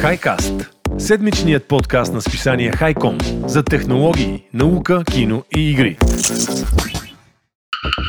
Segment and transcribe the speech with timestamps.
[0.00, 0.52] Хайкаст–
[0.98, 5.96] седмичният подкаст на списание Хайком за технологии, наука, кино и игри.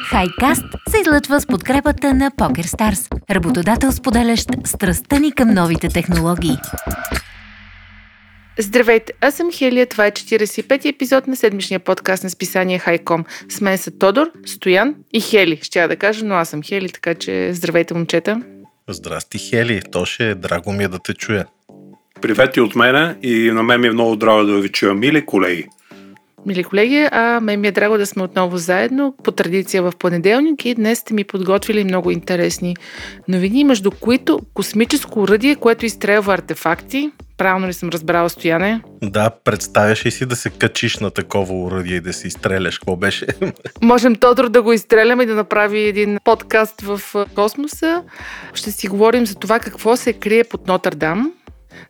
[0.10, 6.57] Хайкаст се излъчва с подкрепата на PokerStars, работодател споделящ страстта ни към новите технологии.
[8.60, 13.26] Здравейте, аз съм Хелия, това е 45-ти епизод на седмичния подкаст на списание Хайком.
[13.49, 16.90] С мен са Тодор, Стоян и Хели, ще я да кажа, но аз съм Хели,
[16.90, 18.41] така че здравейте, момчета.
[18.90, 19.81] Здрасти, Хели.
[19.91, 21.45] То ще е драго ми е да те чуя.
[22.22, 25.26] Привет и от мене и на мен ми е много драго да ви чуя, мили
[25.26, 25.68] колеги.
[26.45, 30.66] Мили колеги, а мен ми е драго да сме отново заедно по традиция в понеделник
[30.66, 32.76] и днес сте ми подготвили много интересни
[33.28, 37.12] новини, между които космическо уръдие, което изстрелва артефакти.
[37.38, 38.81] Правилно ли съм разбрала, Стояне?
[39.04, 42.80] Да, представяш ли си да се качиш на такова уръдие и да си изстреляш?
[42.80, 43.28] Какво беше?
[43.81, 47.02] Можем Тодор да го изстреляме и да направи един подкаст в
[47.36, 48.04] космоса.
[48.54, 51.31] Ще си говорим за това какво се крие под Нотърдам,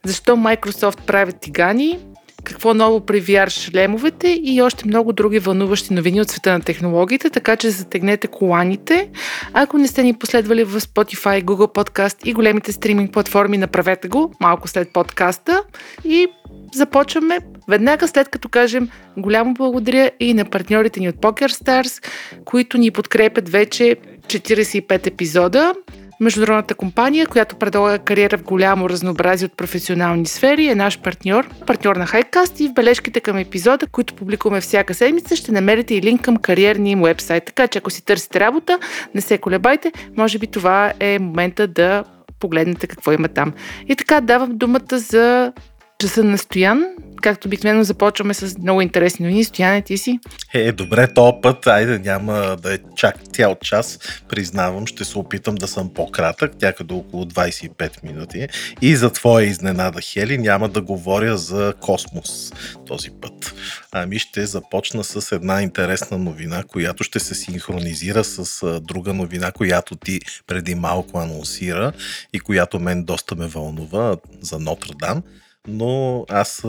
[0.06, 2.00] защо Microsoft правят тигани,
[2.44, 7.30] какво ново при VR шлемовете и още много други вълнуващи новини от света на технологиите,
[7.30, 9.10] така че затегнете коланите.
[9.54, 14.34] Ако не сте ни последвали в Spotify, Google Podcast и големите стриминг платформи, направете го
[14.40, 15.64] малко след подкаста
[16.06, 16.28] и
[16.74, 22.06] започваме веднага след като кажем голямо благодаря и на партньорите ни от PokerStars,
[22.46, 23.96] които ни подкрепят вече
[24.28, 25.74] 45 епизода.
[26.22, 31.96] Международната компания, която предлага кариера в голямо разнообразие от професионални сфери, е наш партньор, партньор
[31.96, 36.22] на Хайкаст и в бележките към епизода, които публикуваме всяка седмица, ще намерите и линк
[36.22, 37.46] към кариерния им вебсайт.
[37.46, 38.80] Така че ако си търсите работа,
[39.16, 42.04] не се колебайте, може би това е момента да
[42.40, 43.54] погледнете какво има там.
[43.88, 45.54] И така давам думата за
[46.00, 46.84] часа на Стоян.
[47.22, 49.44] Както обикновено започваме с много интересни новини.
[49.44, 50.20] Стояне, ти си?
[50.54, 54.00] Е, добре, то път, айде няма да е чак цял час.
[54.30, 58.48] Признавам, ще се опитам да съм по-кратък, някъде около 25 минути.
[58.82, 62.54] И за твоя изненада, Хели, няма да говоря за космос
[62.88, 63.56] този път.
[63.92, 69.96] Ами ще започна с една интересна новина, която ще се синхронизира с друга новина, която
[69.96, 71.92] ти преди малко анонсира
[72.34, 75.22] и която мен доста ме вълнува за Нотр-Дам
[75.68, 76.64] но аз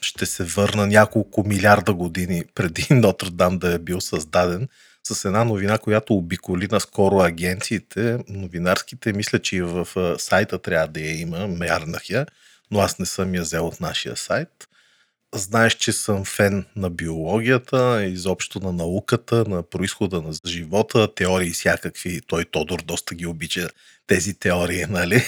[0.00, 4.68] ще се върна няколко милиарда години преди Нотр-Дам да е бил създаден
[5.04, 9.12] с една новина, която обиколи наскоро агенциите, новинарските.
[9.12, 9.88] Мисля, че и в
[10.18, 12.26] сайта трябва да я има, мярнах я,
[12.70, 14.68] но аз не съм я взел от нашия сайт.
[15.34, 22.20] Знаеш, че съм фен на биологията, изобщо на науката, на происхода на живота, теории всякакви.
[22.26, 23.68] Той Тодор доста ги обича
[24.06, 25.22] тези теории, нали?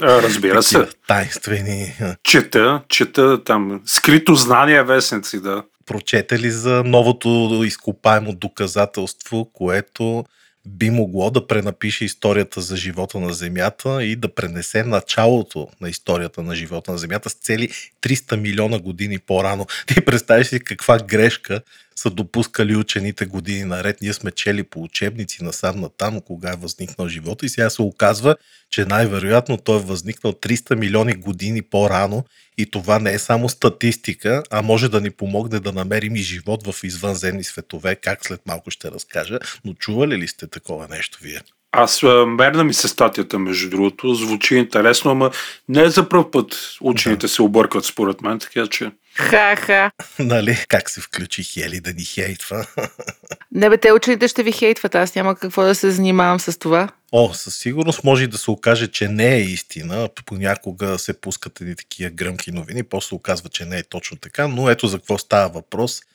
[0.00, 0.88] Разбира се.
[1.08, 1.92] Тайнствени.
[2.22, 5.62] Чета, чета там скрито знание вестници, да.
[5.86, 10.24] Прочете ли за новото изкопаемо доказателство, което
[10.66, 16.42] би могло да пренапише историята за живота на Земята и да пренесе началото на историята
[16.42, 17.68] на живота на Земята с цели
[18.02, 19.66] 300 милиона години по-рано.
[19.86, 21.60] Ти представиш си каква грешка
[21.96, 24.00] са допускали учените години наред.
[24.02, 27.82] Ние сме чели по учебници насам на там, кога е възникнал живота и сега се
[27.82, 28.36] оказва,
[28.70, 32.24] че най-вероятно той е възникнал 300 милиони години по-рано
[32.58, 36.66] и това не е само статистика, а може да ни помогне да намерим и живот
[36.66, 39.38] в извънземни светове, как след малко ще разкажа.
[39.64, 41.40] Но чували ли сте такова нещо вие?
[41.72, 44.14] Аз мерна ми се статията, между другото.
[44.14, 45.30] Звучи интересно, ама
[45.68, 47.28] не е за първ път учените да.
[47.28, 48.90] се объркват, според мен, така че...
[49.16, 49.90] Ха-ха.
[50.18, 50.64] нали?
[50.68, 52.66] Как се включи Хели да ни хейтва?
[53.52, 54.94] Не бе, те учените ще ви хейтват.
[54.94, 56.88] Аз няма какво да се занимавам с това.
[57.12, 60.08] О, със сигурност може да се окаже, че не е истина.
[60.26, 64.70] Понякога се пускат едни такива гръмки новини, после оказва, че не е точно така, но
[64.70, 66.02] ето за какво става въпрос–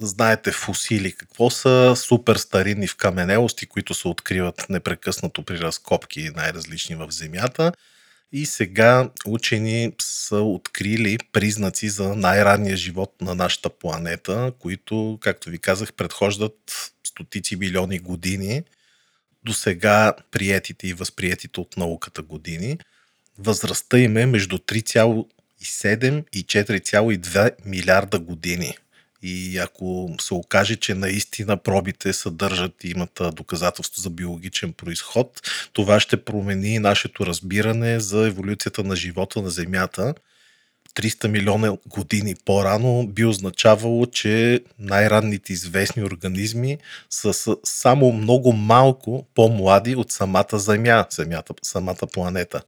[0.00, 6.96] знаете фусили, какво са супер старинни в каменелости, които се откриват непрекъснато при разкопки най-различни
[6.96, 7.72] в Земята.
[8.32, 15.58] И сега учени са открили признаци за най-ранния живот на нашата планета, които, както ви
[15.58, 18.62] казах, предхождат стотици милиони години
[19.44, 22.78] до сега приетите и възприетите от науката години.
[23.38, 28.76] Възрастта им е между 3,7 и 4,2 милиарда години.
[29.22, 35.40] И ако се окаже, че наистина пробите съдържат и имат доказателство за биологичен происход,
[35.72, 40.14] това ще промени нашето разбиране за еволюцията на живота на Земята.
[40.94, 46.78] 300 милиона години по-рано би означавало, че най-ранните известни организми
[47.10, 52.62] са само много малко по-млади от самата Земя, Земята, самата планета.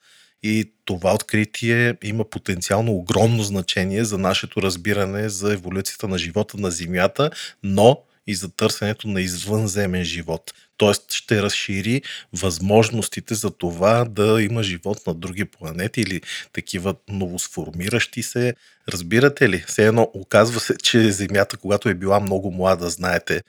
[0.47, 6.71] И това откритие има потенциално огромно значение за нашето разбиране за еволюцията на живота на
[6.71, 7.31] Земята,
[7.63, 10.55] но и за търсенето на извънземен живот.
[10.77, 12.03] Тоест ще разшири
[12.33, 16.21] възможностите за това да има живот на други планети или
[16.53, 18.55] такива новосформиращи се.
[18.89, 19.65] Разбирате ли?
[19.67, 23.43] Все едно оказва се, че Земята, когато е била много млада, знаете,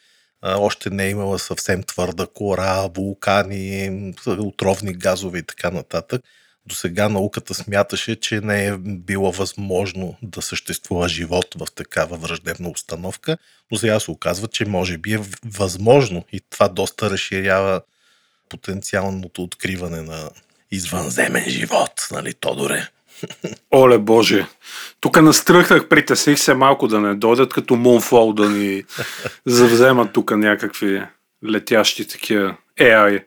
[0.44, 6.22] още не е имала съвсем твърда кора, вулкани, отровни газове и така нататък.
[6.68, 12.70] До сега науката смяташе, че не е било възможно да съществува живот в такава враждебна
[12.70, 13.38] установка,
[13.72, 17.82] но сега се оказва, че може би е възможно и това доста разширява
[18.50, 20.30] потенциалното откриване на
[20.72, 22.88] извънземен живот, нали, Тодоре?
[23.74, 24.46] Оле Боже,
[25.00, 28.84] тук настръхнах, притесних се малко да не дойдат като Мунфол да ни
[29.46, 31.04] завземат тук някакви
[31.50, 33.24] летящи такива AI.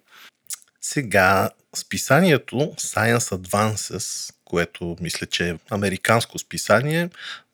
[0.81, 7.09] Сега, списанието Science Advances, което мисля, че е американско списание,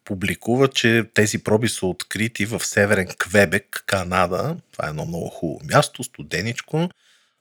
[0.04, 4.56] публикува, че тези проби са открити в Северен Квебек, Канада.
[4.72, 6.88] Това е едно много хубаво място, студеничко.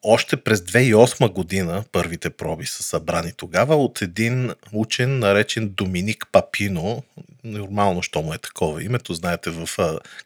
[0.05, 7.03] Още през 2008 година първите проби са събрани тогава от един учен, наречен Доминик Папино.
[7.43, 9.13] Нормално, що му е такова името.
[9.13, 9.69] Знаете, в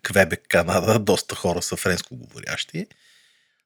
[0.03, 2.87] Квебек, Канада, доста хора са френско говорящи.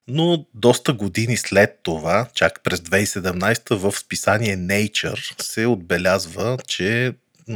[0.08, 7.14] Но доста години след това, чак през 2017 в списание Nature се отбелязва, че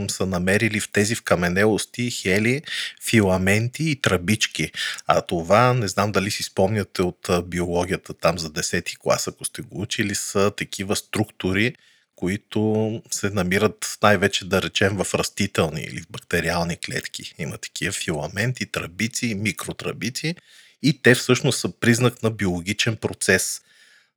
[0.08, 2.62] са намерили в тези вкаменелости хели,
[3.10, 4.72] филаменти и тръбички.
[5.08, 9.62] А това, не знам дали си спомняте от биологията там за 10 клас, ако сте
[9.62, 11.76] го учили, са такива структури,
[12.16, 17.34] които се намират най-вече да речем в растителни или в бактериални клетки.
[17.38, 20.36] Има такива филаменти, тръбици, микротръбици
[20.86, 23.62] и те всъщност са признак на биологичен процес.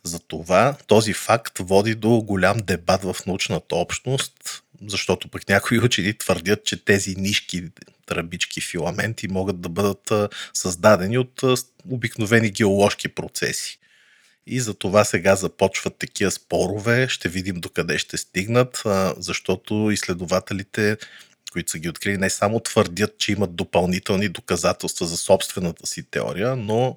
[0.04, 6.64] Затова този факт води до голям дебат в научната общност, защото пък някои учени твърдят,
[6.64, 7.64] че тези нишки,
[8.06, 10.12] тръбички, филаменти могат да бъдат
[10.54, 11.42] създадени от
[11.90, 13.78] обикновени геоложки процеси.
[14.46, 18.82] И за това сега започват такива спорове, ще видим докъде ще стигнат,
[19.16, 20.96] защото изследователите,
[21.50, 26.56] които са ги открили, не само твърдят, че имат допълнителни доказателства за собствената си теория,
[26.56, 26.96] но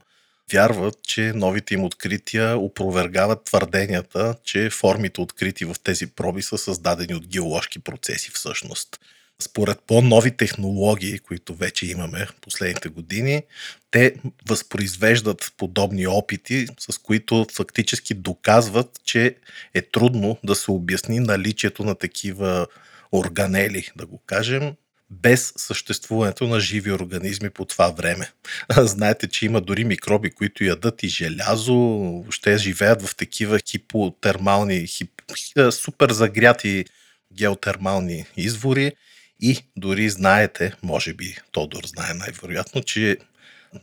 [0.51, 7.15] вярват, че новите им открития опровергават твърденията, че формите открити в тези проби са създадени
[7.15, 8.99] от геоложки процеси всъщност.
[9.41, 13.43] Според по-нови технологии, които вече имаме последните години,
[13.91, 14.15] те
[14.47, 19.35] възпроизвеждат подобни опити, с които фактически доказват, че
[19.73, 22.67] е трудно да се обясни наличието на такива
[23.11, 24.73] органели, да го кажем,
[25.09, 28.31] без съществуването на живи организми по това време.
[28.77, 35.21] Знаете, че има дори микроби, които ядат и желязо, ще живеят в такива хипотермални, хип,
[35.71, 36.85] супер загряти
[37.33, 38.91] геотермални извори
[39.39, 43.17] и дори знаете, може би Тодор знае най-вероятно, че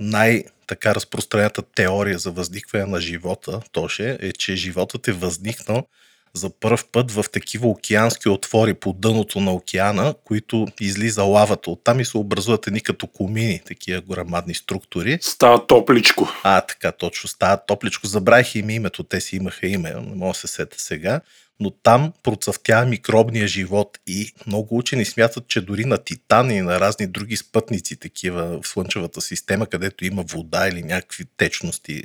[0.01, 5.87] най- така разпространената теория за възникване на живота, Тоше, е, че животът е възникнал
[6.35, 12.01] за първ път в такива океански отвори по дъното на океана, които излиза лавата оттам
[12.01, 15.19] и се образуват едни като комини, такива грамадни структури.
[15.21, 16.29] Става топличко.
[16.43, 18.07] А, така, точно, става топличко.
[18.07, 21.21] Забравих им името, те си имаха име, не мога да се сета сега.
[21.61, 26.81] Но там процъфтява микробния живот и много учени смятат, че дори на Титан и на
[26.81, 32.05] разни други спътници, такива в Слънчевата система, където има вода или някакви течности,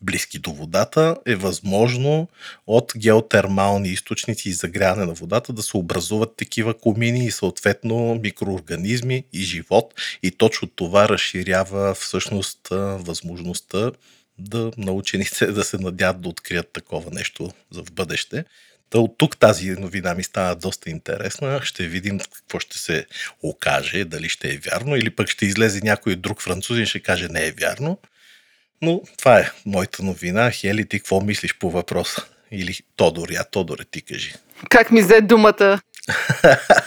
[0.00, 2.28] близки до водата, е възможно
[2.66, 9.24] от геотермални източници и загряване на водата да се образуват такива комини и съответно микроорганизми
[9.32, 9.94] и живот.
[10.22, 13.92] И точно това разширява всъщност възможността
[14.38, 18.44] да научените да се надяват да открият такова нещо за в бъдеще.
[18.90, 21.60] Та от тук тази новина ми става доста интересна.
[21.62, 23.06] Ще видим какво ще се
[23.42, 27.28] окаже, дали ще е вярно или пък ще излезе някой друг французин и ще каже
[27.28, 27.98] не е вярно.
[28.82, 30.50] Но това е моята новина.
[30.50, 32.24] Хели, ти какво мислиш по въпроса?
[32.52, 34.32] Или Тодор, я Тодоре, ти кажи.
[34.70, 35.80] Как ми взе думата?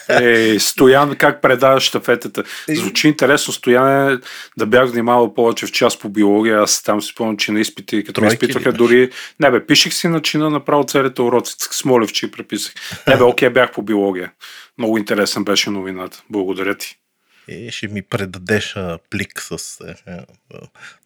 [0.10, 2.44] Е, Стоян, как предаваш штафетата?
[2.70, 4.18] Звучи интересно, Стоян е
[4.58, 6.60] да бях внимавал повече в час по биология.
[6.60, 9.10] Аз там си спомням, че на изпити, като Тройки изпитваха дори...
[9.40, 11.56] Не бе, пишех си начина направо целите уроци.
[11.58, 12.74] Смолевчи преписах.
[13.08, 14.32] Не бе, окей, бях по биология.
[14.78, 16.24] Много интересен беше новината.
[16.30, 16.98] Благодаря ти
[17.54, 20.18] и ще ми предадеш а, плик с, е, е,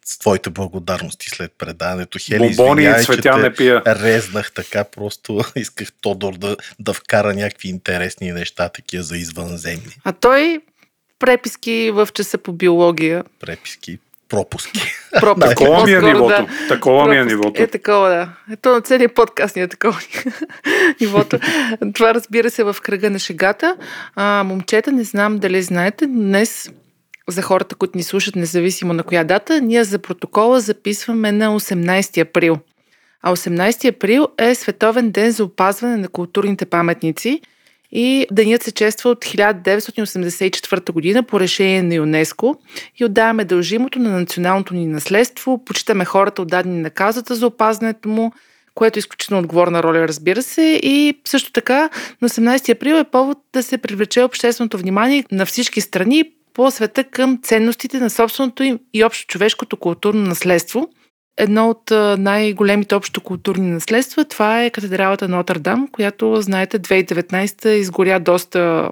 [0.04, 2.18] с твоите благодарности след предаването.
[2.22, 3.82] Хели, Бобони и цветя не пия.
[3.86, 9.96] Резнах така, просто исках Тодор да, да вкара някакви интересни неща, такива за извънземни.
[10.04, 10.60] А той
[11.18, 13.24] преписки в часа по биология.
[13.40, 13.98] Преписки,
[14.28, 14.80] пропуски.
[15.20, 15.54] пропуски.
[15.54, 16.28] такова ми е нивото.
[16.28, 16.46] Да.
[16.68, 17.62] Такова ми е нивото.
[17.62, 18.28] Е такова, да.
[18.52, 20.00] Ето на целият подкаст ни е такова
[21.00, 21.38] нивото.
[21.94, 23.76] Това разбира се в кръга на шегата.
[24.16, 26.70] А, момчета, не знам дали знаете, днес
[27.28, 32.20] за хората, които ни слушат, независимо на коя дата, ние за протокола записваме на 18
[32.20, 32.58] април.
[33.22, 37.40] А 18 април е Световен ден за опазване на културните паметници
[37.98, 42.56] и денят се чества от 1984 година по решение на ЮНЕСКО
[42.96, 48.32] и отдаваме дължимото на националното ни наследство, почитаме хората отдадени на казата за опазването му,
[48.74, 50.80] което е изключително отговорна роля, разбира се.
[50.82, 51.90] И също така
[52.22, 56.24] на 18 април е повод да се привлече общественото внимание на всички страни
[56.54, 60.88] по света към ценностите на собственото им и общо човешкото културно наследство.
[61.36, 68.90] Едно от най-големите общо културни наследства, това е катедралата Нотърдам, която, знаете, 2019 изгоря доста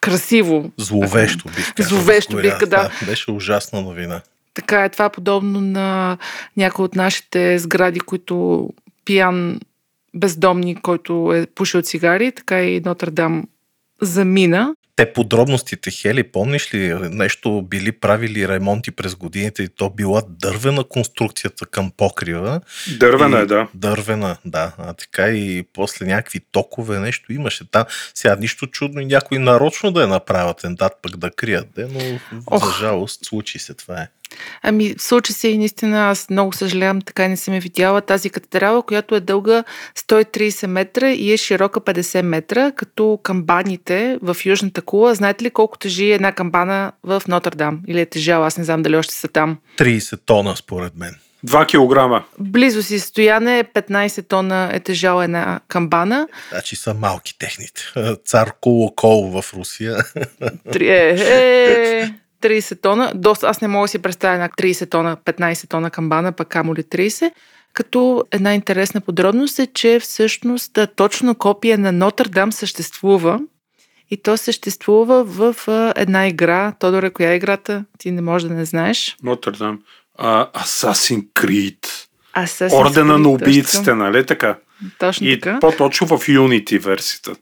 [0.00, 0.70] красиво.
[0.76, 1.98] Зловещо бих казал.
[1.98, 2.66] Зловещо бих, да.
[2.66, 2.90] да.
[3.06, 4.20] Беше ужасна новина.
[4.54, 6.18] Така е, това е подобно на
[6.56, 8.68] някои от нашите сгради, които
[9.04, 9.60] пиян
[10.14, 13.44] бездомник, който е пушил цигари, така и Нотърдам
[14.00, 14.74] замина.
[15.02, 20.84] Те подробностите, Хели, помниш ли нещо били правили ремонти през годините и то била дървена
[20.84, 22.60] конструкцията към покрива?
[22.98, 23.68] Дървена е, да.
[23.74, 24.72] Дървена, да.
[24.78, 27.84] А така и после някакви токове нещо имаше там.
[28.14, 32.20] Сега нищо чудно и някой нарочно да е направят дат пък да крият, де, но
[32.46, 32.66] Ох.
[32.66, 34.08] за жалост случи се това е.
[34.62, 38.82] Ами, случи се и наистина, аз много съжалявам, така не съм я видяла тази катедрала,
[38.82, 39.64] която е дълга
[39.98, 45.14] 130 метра и е широка 50 метра, като камбаните в Южната кула.
[45.14, 47.80] Знаете ли колко тежи една камбана в Нотърдам?
[47.88, 48.46] Или е тежала?
[48.46, 49.58] Аз не знам дали още са там.
[49.78, 51.14] 30 тона, според мен.
[51.46, 52.24] 2 килограма.
[52.38, 56.28] Близо си стояне 15 тона е тежала една камбана.
[56.50, 57.82] Значи са малки техните.
[58.24, 59.96] Цар Колокол в Русия.
[60.74, 63.12] Е, е, 30 тона.
[63.14, 66.74] Доста, аз не мога да си представя една 30 тона, 15 тона камбана, пък камо
[66.74, 67.32] ли 30.
[67.72, 73.40] Като една интересна подробност е, че всъщност точно копия на Нотърдам съществува
[74.10, 75.56] и то съществува в
[75.96, 76.72] една игра.
[76.72, 77.84] Тодоре, коя е играта?
[77.98, 79.16] Ти не можеш да не знаеш.
[79.22, 79.78] Нотърдам.
[81.34, 81.86] Creed.
[82.36, 84.58] Assassin's Ордена на убийците, нали така?
[84.98, 85.58] Точно и така.
[85.60, 87.34] по-точно в Unity версията.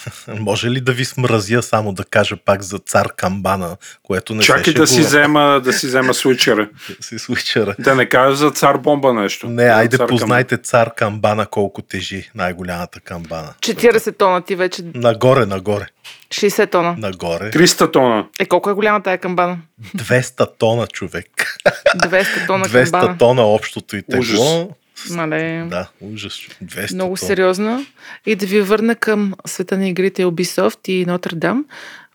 [0.28, 4.74] Може ли да ви смразя само да кажа пак за цар Камбана, което не Чакай
[4.74, 6.68] да си взема, да си взема свичера.
[7.00, 7.74] да си свичера.
[7.78, 9.48] Да не кажа за цар бомба нещо.
[9.48, 13.54] Не, айде цар познайте цар Камбана колко тежи най-голямата камбана.
[13.60, 14.82] 40 тона ти вече.
[14.94, 15.86] Нагоре, нагоре.
[16.30, 16.94] 60 тона.
[16.98, 17.50] Нагоре.
[17.50, 18.26] 300 тона.
[18.38, 19.58] Е, колко е голяма тая камбана?
[19.96, 21.58] 200 тона, човек.
[21.96, 23.18] 200 тона 200 камбана.
[23.18, 24.20] тона общото и тегло.
[24.20, 24.66] Ужас.
[25.10, 25.66] Мале.
[25.70, 26.40] Да, ужас.
[26.64, 27.28] 200 Много тона.
[27.28, 27.86] сериозна.
[28.26, 31.64] И да ви върна към света на игрите Ubisoft и Notre Dame.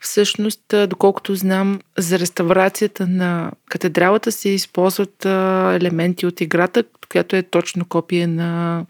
[0.01, 5.25] Всъщност, доколкото знам, за реставрацията на катедралата се използват
[5.75, 8.85] елементи от играта, която е точно копия на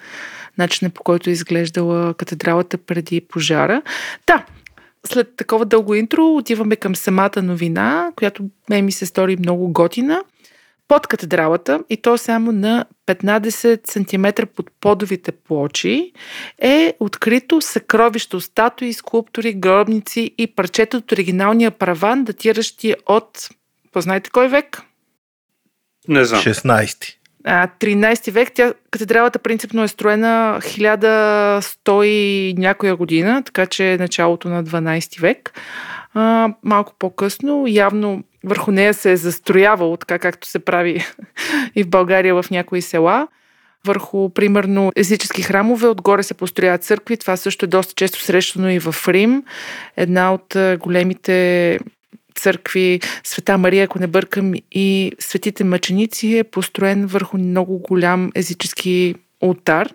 [0.57, 3.81] начина по който е изглеждала катедралата преди пожара.
[4.27, 4.45] Да,
[5.07, 10.21] след такова дълго интро отиваме към самата новина, която ме ми се стори много готина.
[10.88, 16.12] Под катедралата, и то само на 15 см под подовите плочи,
[16.62, 23.50] е открито съкровище, статуи, скулптури, гробници и парчета от оригиналния праван, датиращи от,
[23.94, 24.82] познайте кой век?
[26.08, 26.41] Не знам.
[26.41, 27.13] 16.
[27.44, 28.51] А, 13 век.
[28.56, 35.22] Тя, катедралата принципно е строена 1100 и някоя година, така че е началото на 12
[35.22, 35.53] век.
[36.19, 41.05] А, малко по-късно, явно върху нея се е застроявало, така както се прави
[41.75, 43.27] и в България в някои села.
[43.86, 47.17] Върху, примерно, езически храмове, отгоре се построяват църкви.
[47.17, 49.43] Това също е доста често срещано и в Рим.
[49.97, 51.79] Една от големите
[52.36, 59.15] църкви, Света Мария, ако не бъркам, и Светите мъченици е построен върху много голям езически
[59.41, 59.89] ултар,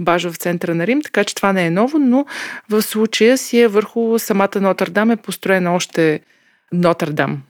[0.00, 2.26] баж в центъра на Рим, така че това не е ново, но
[2.70, 6.20] в случая си е върху самата Нотърдам е построена още
[6.72, 7.42] Нотърдам.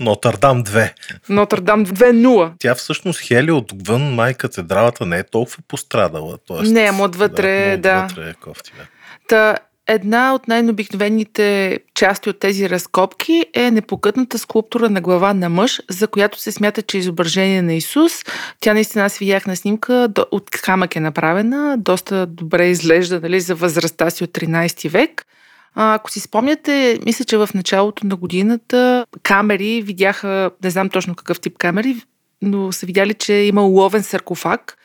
[0.00, 0.92] Нотърдам 2.
[1.28, 2.52] Нотърдам 2.0.
[2.58, 6.38] Тя всъщност Хели отвън май катедралата не е толкова пострадала.
[6.46, 8.04] Тоест, Не, ама отвътре, да.
[8.04, 8.84] Отвътре е кофти, да.
[9.28, 9.56] Та,
[9.88, 16.08] една от най-обикновените части от тези разкопки е непокътната скулптура на глава на мъж, за
[16.08, 18.12] която се смята, че е изображение на Исус.
[18.60, 23.54] Тя наистина аз видях на снимка, от камък е направена, доста добре изглежда нали, за
[23.54, 25.26] възрастта си от 13 век.
[25.74, 31.14] А, ако си спомняте, мисля, че в началото на годината камери видяха, не знам точно
[31.14, 31.96] какъв тип камери,
[32.42, 34.76] но са видяли, че има ловен саркофаг,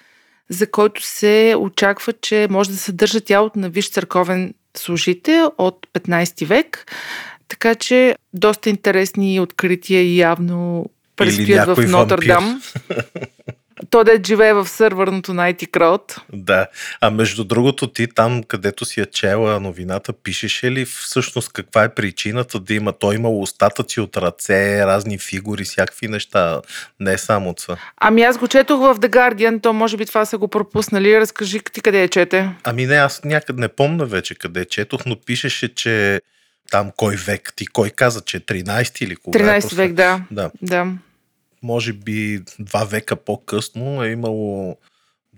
[0.49, 6.45] за който се очаква, че може да съдържа тялото на виж църковен служител от 15
[6.45, 6.91] век.
[7.47, 12.61] Така че доста интересни открития и явно предстоят в Нотърдам.
[13.89, 16.21] То да живее в сървърното на IT Crowd.
[16.33, 16.67] Да.
[17.01, 21.93] А между другото, ти там, където си я чела новината, пишеше ли всъщност каква е
[21.93, 22.93] причината да има?
[22.93, 26.61] Той имало остатъци от ръце, разни фигури, всякакви неща,
[26.99, 27.77] не само ца.
[27.97, 31.19] Ами аз го четох в The Guardian, то може би това са го пропуснали.
[31.19, 32.49] Разкажи ти къде я чете.
[32.63, 36.21] Ами не, аз някъде не помня вече къде четох, но пишеше, че
[36.71, 39.39] там кой век ти, кой каза, че 13 или кога?
[39.39, 40.21] 13 век, да.
[40.31, 40.51] да.
[40.61, 40.87] да
[41.61, 44.77] може би два века по-късно е имало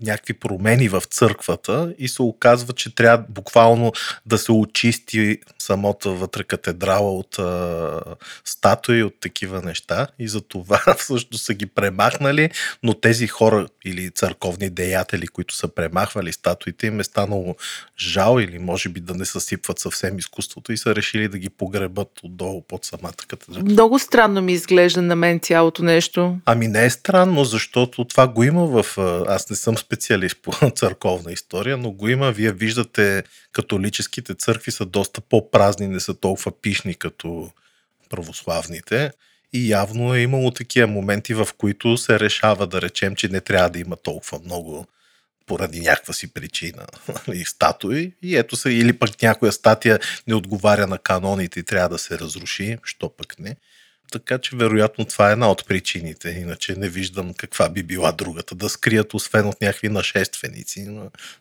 [0.02, 3.92] някакви промени в църквата и се оказва, че трябва буквално
[4.26, 8.00] да се очисти самата вътре катедрала от а,
[8.44, 12.50] статуи, от такива неща и за това всъщност са ги премахнали,
[12.82, 17.56] но тези хора или църковни деятели, които са премахвали статуите, им е станало
[17.98, 22.08] жал или може би да не съсипват съвсем изкуството и са решили да ги погребат
[22.22, 23.64] отдолу под самата катедрала.
[23.64, 26.36] Много странно ми изглежда на мен цялото нещо.
[26.44, 28.98] Ами не е странно, защото това го има в...
[29.28, 32.32] Аз не съм специалист по църковна история, но го има.
[32.32, 33.22] Вие виждате,
[33.52, 37.50] католическите църкви са доста по-празни, не са толкова пишни като
[38.10, 39.10] православните.
[39.52, 43.70] И явно е имало такива моменти, в които се решава да речем, че не трябва
[43.70, 44.86] да има толкова много
[45.46, 46.86] поради някаква си причина
[47.32, 48.12] и статуи.
[48.22, 52.18] И ето се, или пък някоя статия не отговаря на каноните и трябва да се
[52.18, 53.56] разруши, що пък не.
[54.12, 56.30] Така че вероятно това е една от причините.
[56.30, 58.54] Иначе не виждам каква би била другата.
[58.54, 60.88] Да скрият, освен от някакви нашественици.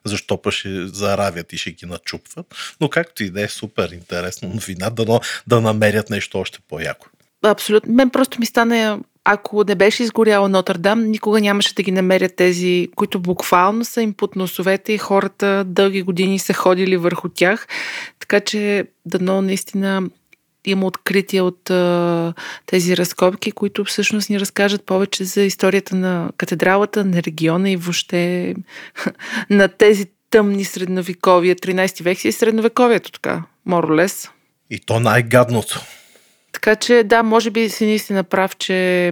[0.06, 2.46] Защо па ще заравят и ще ги начупват.
[2.82, 7.08] Но както и да е супер интересно новина, да, да намерят нещо още по-яко.
[7.44, 7.94] Абсолютно.
[7.94, 12.90] Мен просто ми стане ако не беше изгоряла Нотърдам, никога нямаше да ги намерят тези,
[12.96, 17.68] които буквално са им под носовете и хората дълги години са ходили върху тях.
[18.20, 20.02] Така че дано наистина
[20.66, 22.34] има открития от а,
[22.66, 28.56] тези разкопки, които всъщност ни разкажат повече за историята на катедралата, на региона и въобще
[29.50, 31.56] на тези тъмни средновековия.
[31.56, 34.30] 13 век си е средновековието така, моролес.
[34.70, 35.82] И то най-гадното.
[36.52, 39.12] Така че да, може би си наистина прав, че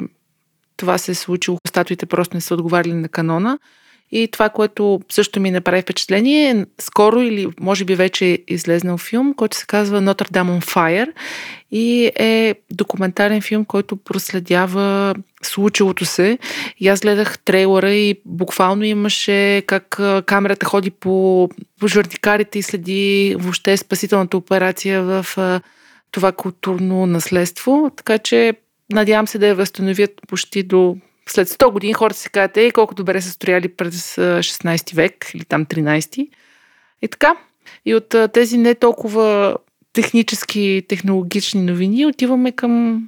[0.77, 1.57] това се е случило.
[1.67, 3.59] Статуите просто не са отговаряли на канона.
[4.11, 8.97] И това, което също ми направи впечатление, е скоро или може би вече е излезнал
[8.97, 11.11] филм, който се казва Notre Dame on Fire
[11.71, 16.37] и е документален филм, който проследява случилото се.
[16.79, 23.35] И аз гледах трейлера и буквално имаше как камерата ходи по, по журникарите и следи
[23.39, 25.25] въобще спасителната операция в
[26.11, 27.91] това културно наследство.
[27.95, 28.53] Така че
[28.91, 30.97] надявам се да я възстановят почти до
[31.29, 35.45] след 100 години хората се казват, ей, колко добре са строяли през 16 век или
[35.45, 36.29] там 13.
[37.01, 37.35] И така.
[37.85, 39.57] И от тези не толкова
[39.93, 43.03] технически, технологични новини отиваме към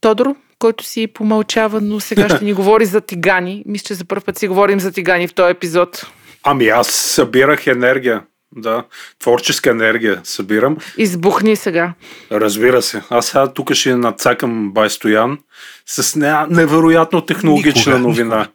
[0.00, 3.62] Тодор, който си помълчава, но сега ще ни говори за тигани.
[3.66, 6.06] Мисля, че за първ път си говорим за тигани в този епизод.
[6.42, 8.22] Ами аз събирах енергия.
[8.56, 8.84] Да,
[9.18, 10.76] творческа енергия събирам.
[10.96, 11.94] Избухни сега.
[12.32, 13.02] Разбира се.
[13.10, 15.38] Аз сега тук ще надцакам Байстоян
[15.86, 16.16] с
[16.50, 18.38] невероятно технологична Никога, новина.
[18.38, 18.52] Никога.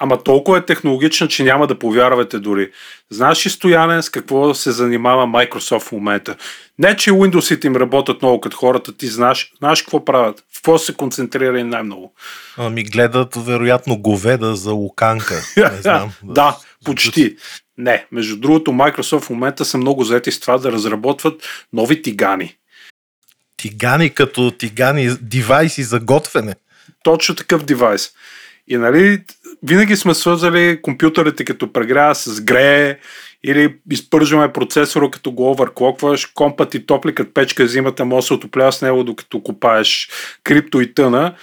[0.00, 2.70] Ама толкова е технологична, че няма да повярвате дори.
[3.10, 6.36] Знаеш ли, Стояне, с какво се занимава Microsoft в момента?
[6.78, 10.40] Не, че Windows им работят много като хората, ти знаеш, знаеш какво правят?
[10.40, 12.14] В какво се концентрира най-много?
[12.56, 15.34] Ами гледат, вероятно, говеда за луканка.
[15.56, 16.12] Не знам.
[16.24, 17.36] да, почти.
[17.78, 22.56] Не, между другото, Microsoft в момента са много заети с това да разработват нови тигани.
[23.56, 26.54] Тигани като тигани, девайси за готвене.
[27.02, 28.10] Точно такъв девайс.
[28.68, 29.22] И нали,
[29.62, 32.98] винаги сме свързали компютърите като прегрява с грее
[33.44, 38.72] или изпържваме процесора като го оверклокваш, компът и топликът печка зимата може да се отоплява
[38.72, 40.08] с него докато копаеш
[40.44, 41.34] крипто и тъна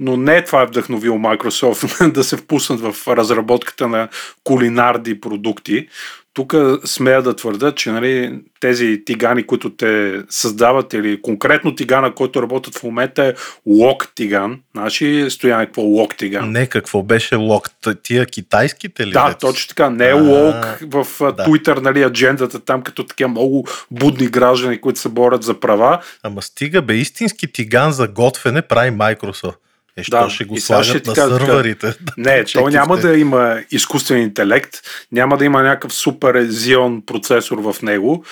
[0.00, 4.08] но не това е вдъхновил Microsoft да се впуснат в разработката на
[4.44, 5.88] кулинарди продукти.
[6.34, 12.42] Тук смея да твърда, че нали, тези тигани, които те създават, или конкретно тигана, който
[12.42, 13.34] работят в момента е
[13.66, 14.60] лок тиган.
[14.74, 16.52] Знаеш ли, Стояне, какво лок тиган?
[16.52, 17.70] Не, какво беше лок?
[18.02, 19.10] Тия китайските ли?
[19.10, 19.90] Да, точно така.
[19.90, 21.44] Не е лок в да.
[21.44, 26.00] Twitter, нали, аджендата там, като такива много будни граждани, които се борят за права.
[26.22, 29.56] Ама стига бе, истински тиган за готвене прави Microsoft.
[29.98, 31.94] Е, да, ще го слагат на така, сървърите.
[32.16, 34.76] Не, то няма да има изкуствен интелект,
[35.12, 38.24] няма да има някакъв супер Xeon процесор в него,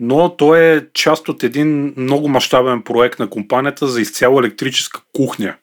[0.00, 5.54] но то е част от един много мащабен проект на компанията за изцяло електрическа кухня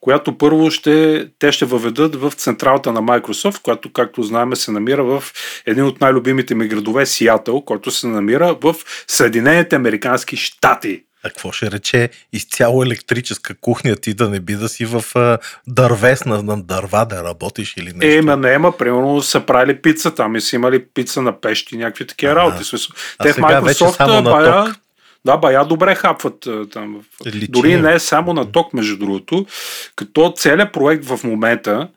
[0.00, 5.04] която първо ще, те ще въведат в централата на Microsoft, която, както знаем, се намира
[5.04, 5.24] в
[5.66, 8.74] един от най-любимите ми градове, Сиатъл, който се намира в
[9.08, 11.02] Съединените Американски щати.
[11.24, 15.38] А какво ще рече изцяло електрическа кухня, ти да не би да си в а,
[15.66, 18.18] дървесна, на дърва да работиш или нещо?
[18.18, 21.76] Е, ма не, ма, примерно са правили пица там и са имали пица на пещи,
[21.76, 22.76] някакви такива работи.
[23.18, 24.74] А Те в Microsoft бая.
[25.24, 27.00] Да, бая добре хапват там.
[27.26, 27.48] Личи.
[27.48, 29.46] Дори не е само на ток, между другото,
[29.96, 31.88] като целият проект в момента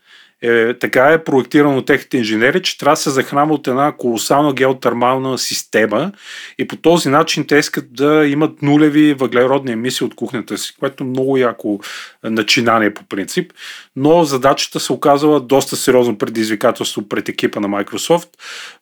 [0.44, 5.38] е, така е проектирано техните инженери, че трябва да се захранва от една колосална геотермална
[5.38, 6.12] система
[6.58, 11.04] и по този начин те искат да имат нулеви въглеродни емисии от кухнята си, което
[11.04, 11.80] много яко
[12.24, 13.54] начинание по принцип,
[13.96, 18.28] но задачата се оказала доста сериозно предизвикателство пред екипа на Microsoft,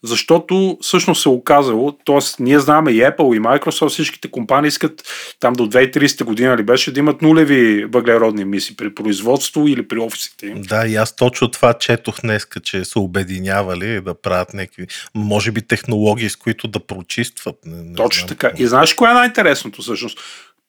[0.03, 2.43] защото всъщност се оказало, т.е.
[2.43, 5.03] ние знаме и Apple и Microsoft, всичките компании искат
[5.39, 9.99] там до 2030 година ли беше да имат нулеви въглеродни емисии при производство или при
[9.99, 10.61] офисите им.
[10.61, 15.61] Да, и аз точно това четох днес, че са обединявали да правят някакви, може би
[15.61, 17.55] технологии, с които да прочистват.
[17.65, 18.37] Не, не Точно знам.
[18.37, 18.51] така.
[18.57, 20.19] И знаеш кое е най-интересното всъщност?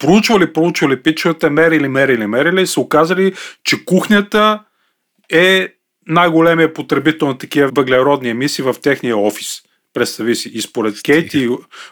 [0.02, 3.34] Проучвали, проучвали, пичовете, мерили, мерили, мерили, са оказали,
[3.64, 4.64] че кухнята
[5.32, 5.68] е
[6.06, 9.62] най-големия потребител на такива въглеродни емисии в техния офис.
[9.94, 10.50] Представи си.
[10.54, 11.48] И според Кейти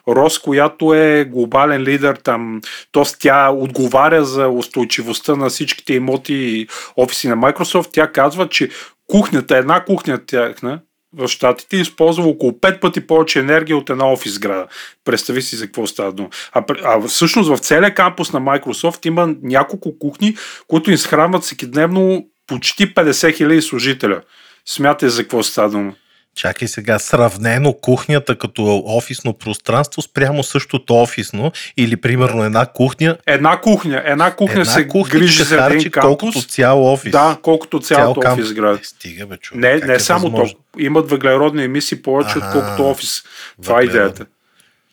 [0.09, 2.61] Рос, която е глобален лидер там,
[2.93, 3.03] т.е.
[3.21, 8.71] тя отговаря за устойчивостта на всичките имоти и офиси на Microsoft, тя казва, че
[9.07, 10.81] кухнята, една кухня тяхна,
[11.17, 14.67] в Штатите използва около 5 пъти повече енергия от една офис сграда.
[15.05, 16.29] Представи си за какво става дума.
[16.53, 20.37] А, а всъщност в целия кампус на Microsoft има няколко кухни,
[20.69, 24.21] които изхранват всеки дневно почти 50 хиляди служителя.
[24.67, 25.93] Смятай за какво става дума.
[26.37, 33.17] Чакай сега, сравнено кухнята като офисно пространство спрямо същото офисно или примерно една кухня.
[33.27, 36.19] Една кухня, една кухня една се кухня грижи за един кампус.
[36.21, 37.13] Колкото цял офис.
[37.13, 38.79] Да, колкото цялото цял офис град.
[38.79, 39.63] Не, стига бе, човек.
[39.63, 40.59] Не, не е само възможно?
[40.73, 40.81] то.
[40.81, 43.23] Имат въглеродни емисии повече, ага, отколкото офис.
[43.63, 44.27] Това е идеята.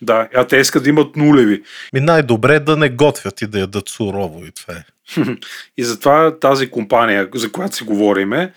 [0.02, 1.64] Да, а те искат да имат нулеви.
[1.94, 4.84] Ми най-добре да не готвят и да ядат сурово и това е.
[5.78, 8.54] и затова тази компания, за която си говориме,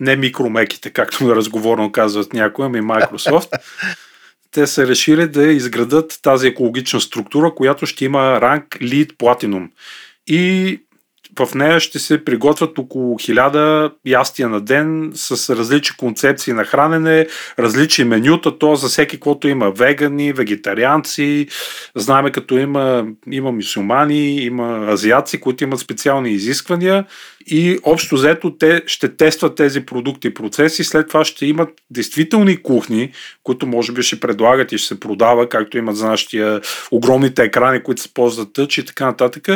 [0.00, 3.58] не микромеките, както на разговорно казват някои, ами Microsoft,
[4.50, 9.68] те са решили да изградат тази екологична структура, която ще има ранг Lead Platinum.
[10.26, 10.80] И
[11.38, 17.26] в нея ще се приготвят около 1000 ястия на ден с различни концепции на хранене,
[17.58, 19.70] различни менюта, то за всеки каквото има.
[19.70, 21.46] Вегани, вегетарианци,
[21.96, 27.04] знаеме като има, има мусулмани, има азиаци, които имат специални изисквания.
[27.46, 32.62] И общо взето те ще тестват тези продукти и процеси, след това ще имат действителни
[32.62, 37.42] кухни, които може би ще предлагат и ще се продава, както имат за нашия огромните
[37.42, 39.48] екрани, които се ползват тъч и така нататък.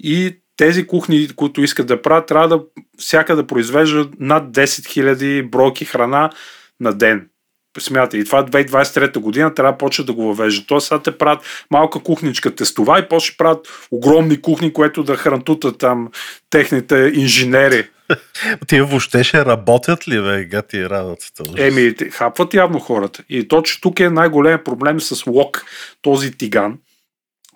[0.00, 2.60] И тези кухни, които искат да правят, трябва да
[2.98, 6.30] всяка да произвежда над 10 000 бройки храна
[6.80, 7.28] на ден.
[7.78, 10.66] Смятай, и това 2023 година трябва да почне да го въвежда.
[10.66, 15.78] Тоест сега те правят малка кухничка тестова и после правят огромни кухни, което да хрантутат
[15.78, 16.08] там
[16.50, 17.88] техните инженери.
[18.66, 21.42] Тия въобще ще работят ли, бе, гати работата?
[21.56, 23.22] Еми, хапват явно хората.
[23.28, 25.64] И точно тук е най-големият проблем с лок,
[26.02, 26.78] този тиган,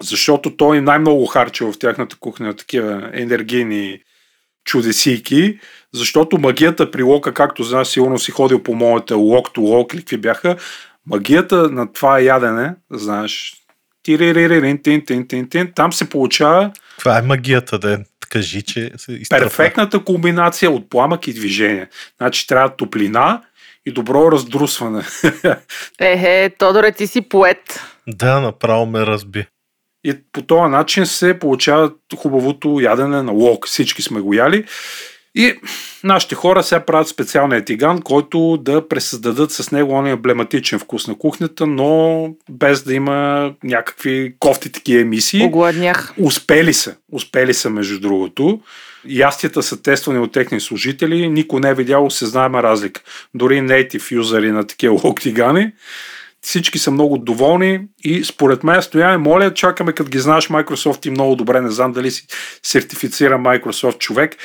[0.02, 4.00] защото той най-много харчи в тяхната кухня такива енергийни
[4.64, 5.58] чудесийки,
[5.94, 10.00] защото магията при лока, както знаеш, сигурно си ходил по моите лок то лок или
[10.00, 10.56] какви бяха,
[11.06, 13.52] магията на това ядене, знаеш,
[15.74, 16.72] там се получава...
[16.98, 19.20] Това е магията, да кажи, че се.
[19.30, 21.88] Перфектната комбинация от пламък и движение.
[22.16, 23.42] Значи трябва топлина
[23.86, 25.02] и добро раздрусване.
[26.00, 27.80] Ехе, Тодоре, ти си поет.
[28.06, 29.46] Да, направо ме разби.
[30.06, 33.66] И по този начин се получава хубавото ядене на лок.
[33.66, 34.64] Всички сме го яли.
[35.34, 35.54] И
[36.04, 41.18] нашите хора сега правят специалния тиган, който да пресъздадат с него он емблематичен вкус на
[41.18, 45.44] кухнята, но без да има някакви кофти такива емисии.
[45.44, 46.14] Огладнях.
[46.18, 46.96] Успели са.
[47.12, 48.60] Успели са, между другото.
[49.08, 51.28] Ястията са тествани от техни служители.
[51.28, 53.00] Никой не е видял осезнаема разлика.
[53.34, 55.72] Дори native юзери на такива лок тигани
[56.46, 61.10] всички са много доволни и според мен стояме, моля, чакаме като ги знаеш Microsoft и
[61.10, 62.26] много добре, не знам дали си
[62.62, 64.36] сертифицира Microsoft човек.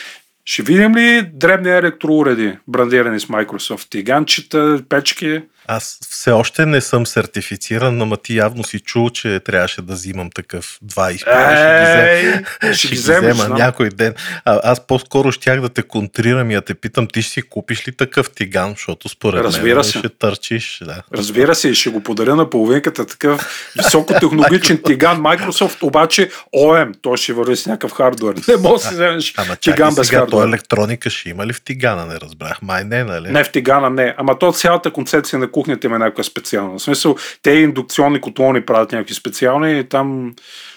[0.46, 3.90] Ще видим ли дребни електроуреди, брандирани с Microsoft?
[3.90, 5.42] Тиганчета, печки?
[5.68, 10.30] Аз все още не съм сертифициран, но ти явно си чул, че трябваше да взимам
[10.30, 12.44] такъв два изпита.
[12.62, 14.14] Ще, ще ги взема, някой ден.
[14.46, 17.88] А, аз по-скоро щях да те контрирам и да те питам, ти ще си купиш
[17.88, 20.00] ли такъв тиган, защото според Разбира мен се.
[20.00, 20.82] ще търчиш.
[20.86, 21.04] Да.
[21.14, 25.18] Разбира се, ще го подаря на половинката такъв високотехнологичен тиган.
[25.22, 28.36] Microsoft обаче ОМ, той ще върви с някакъв хардвер.
[28.48, 30.48] Не може да си вземеш тиган без хардвер.
[30.48, 32.62] електроника ще има ли в тигана, не разбрах.
[32.62, 33.32] Май не, нали?
[33.32, 34.16] Не в тигана, не.
[34.18, 36.80] Ама то цялата концепция на на кухнята има някаква специална.
[36.80, 40.36] В смисъл, те индукционни котлони правят някакви специални и там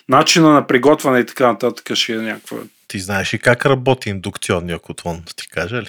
[0.09, 2.59] начина на приготвяне и така нататък ще е някаква.
[2.89, 5.89] Ти знаеш и как работи индукционния котлон, ти кажа ли?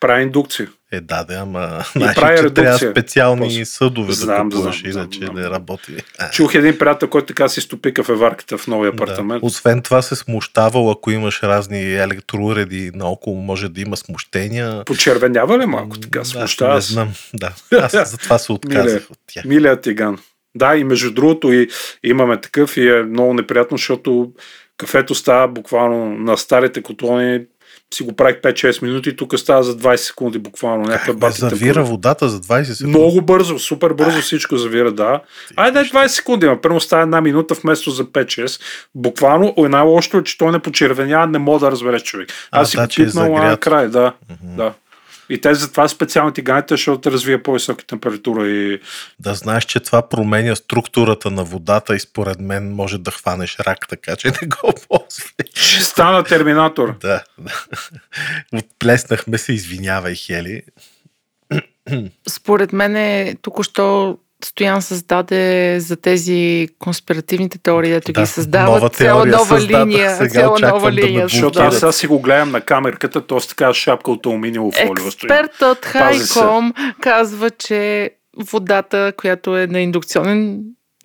[0.00, 0.68] Прави индукция.
[0.92, 2.90] Е, да, да, ама знаеш, че трябва редукция.
[2.90, 3.64] специални После.
[3.64, 5.34] съдове Знам, да купуваш, знам, иначе знам.
[5.34, 5.96] не работи.
[6.32, 9.40] Чух един приятел, който така си стопика в еварката в новия апартамент.
[9.40, 9.46] Да.
[9.46, 14.84] Освен това се смущавал, ако имаш разни електроуреди наоколо, може да има смущения.
[14.84, 16.18] Почервенява ли малко така?
[16.18, 16.92] Да, Смущава не се.
[16.92, 17.12] знам.
[17.34, 17.52] Да.
[17.92, 19.44] Аз затова се отказах от тях.
[19.44, 20.18] Милия тиган.
[20.54, 21.68] Да, и между другото и
[22.04, 24.32] имаме такъв и е много неприятно, защото
[24.76, 27.40] кафето става буквално на старите котлони
[27.94, 30.84] си го правих 5-6 минути, тук става за 20 секунди буквално.
[30.84, 31.84] Някаква Бе, бати завира температура.
[31.84, 32.98] водата за 20 секунди.
[32.98, 35.20] Много бързо, супер бързо всичко завира, да.
[35.56, 38.60] Айде 20 секунди, ма първо става една минута вместо за 5-6.
[38.94, 42.28] Буквално, една лошото е, че той не почервенява, не мога да разбереш човек.
[42.50, 44.12] А, Аз си да, го че е пипнал на край, да.
[44.42, 44.72] да.
[45.28, 48.80] И те затова специално тиганите, защото развие по-висока температура и
[49.18, 53.88] Да знаеш, че това променя структурата на водата и според мен може да хванеш рак,
[53.88, 55.46] така че не го ползвай.
[55.54, 56.98] ще стана терминатор.
[56.98, 57.64] Да, да.
[58.58, 60.62] Отплеснахме се, извинявай, Хели.
[62.28, 68.90] Според мен е, току-що Стоян създаде за тези конспиративните теории, дето Да, ги създават нова
[68.90, 70.16] цяла нова линия.
[70.16, 71.10] Сега цяла нова да линия.
[71.10, 71.30] блокират.
[71.30, 75.06] Защото аз сега си го гледам на камерката, то с така шапка от алуминиево фолио.
[75.06, 75.84] Експерт от.
[75.84, 78.10] Хайком казва, че
[78.50, 80.60] водата, която е на индукционен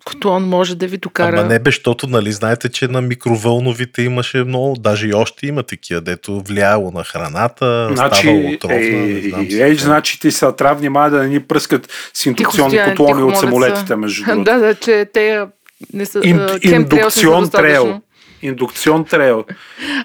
[0.08, 1.40] котлон, може да ви докара.
[1.40, 5.62] Ама не бе, защото, нали, знаете, че на микровълновите имаше много, даже и още има
[5.62, 9.84] такива, дето влияло на храната, Значи, ставало отровна, не знам какво.
[9.84, 14.24] значи ти са трябва внимава да не ни пръскат с индукционни котлони от самолетите, между
[14.26, 14.44] другото.
[14.44, 15.46] да, да, че те
[15.92, 16.20] не са...
[16.24, 18.00] Ин, индукцион трейл.
[18.42, 19.44] Индукцион трейл.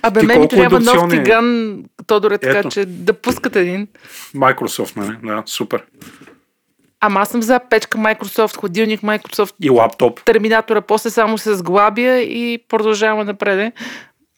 [0.02, 2.70] Абе, Ти мен трябва нов тиган, Тодоре, така Ето.
[2.70, 3.88] че да пускат един.
[4.36, 5.18] Microsoft, нали?
[5.24, 5.84] Да, супер.
[7.06, 10.24] Ама аз съм за печка Microsoft, хладилник Microsoft, И лаптоп.
[10.26, 13.74] терминатора, после само се сглабя и продължаваме напред.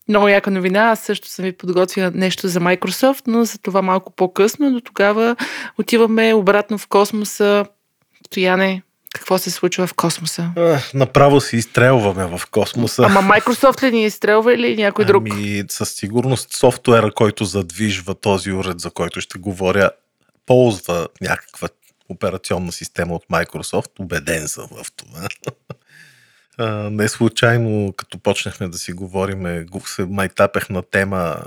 [0.08, 0.80] Много яка новина.
[0.80, 4.72] Аз също съм ви подготвила нещо за Microsoft, но за това малко по-късно.
[4.72, 5.36] До тогава
[5.80, 7.66] отиваме обратно в космоса.
[8.26, 8.82] Стояне,
[9.16, 10.50] какво се случва в космоса?
[10.58, 13.04] А, Направо си изстрелваме в космоса.
[13.06, 15.24] Ама Microsoft ли ни изстрелва или някой друг?
[15.32, 19.90] Ами, със сигурност софтуера, който задвижва този уред, за който ще говоря,
[20.46, 21.68] ползва някаква
[22.10, 24.00] операционна система от Microsoft.
[24.00, 25.28] Убеден съм в това.
[26.90, 31.38] Не случайно, като почнахме да си говориме, го- се майтапех на тема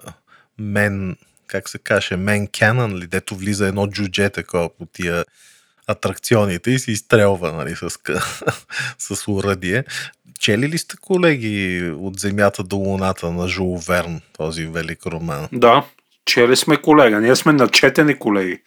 [0.59, 1.17] мен,
[1.47, 5.25] как се каже, мен Canon ли, дето влиза едно джудже такова по тия
[5.87, 7.91] атракционите и се изстрелва нали, с,
[8.99, 9.85] с уръдие.
[10.39, 15.49] Чели ли сте, колеги, от Земята до Луната на Жул Верн, този велик роман?
[15.53, 15.85] Да,
[16.29, 17.21] чели сме колега.
[17.21, 18.59] Ние сме начетени колеги.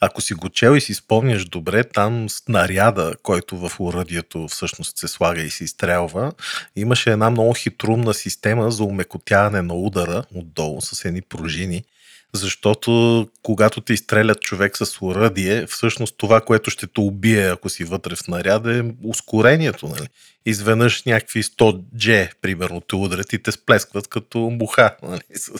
[0.00, 5.08] Ако си го чел и си спомняш добре, там снаряда, който в уръдието всъщност се
[5.08, 6.32] слага и се изстрелва,
[6.76, 11.84] имаше една много хитрумна система за умекотяване на удара отдолу с едни пружини,
[12.32, 17.84] защото когато ти изстрелят човек с уръдие, всъщност това, което ще те убие, ако си
[17.84, 19.88] вътре в снаряда, е ускорението.
[19.88, 20.08] Нали?
[20.46, 25.20] Изведнъж някакви 100 G, примерно, те удрят и те сплескват като муха нали?
[25.34, 25.50] с,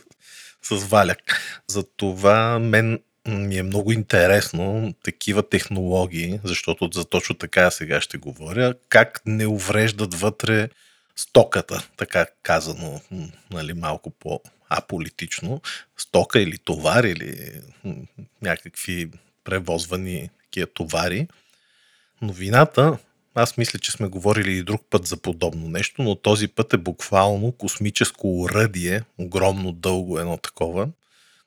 [0.62, 1.62] с валяк.
[1.68, 8.74] Затова мен ми е много интересно такива технологии, защото за точно така сега ще говоря,
[8.88, 10.68] как не увреждат вътре
[11.16, 13.00] стоката, така казано,
[13.50, 15.62] нали, малко по-аполитично,
[15.96, 17.60] стока или товар или
[18.42, 19.10] някакви
[19.44, 21.28] превозвани такива товари.
[22.22, 22.98] Новината,
[23.38, 26.76] аз мисля, че сме говорили и друг път за подобно нещо, но този път е
[26.76, 30.88] буквално космическо уръдие, огромно дълго едно такова,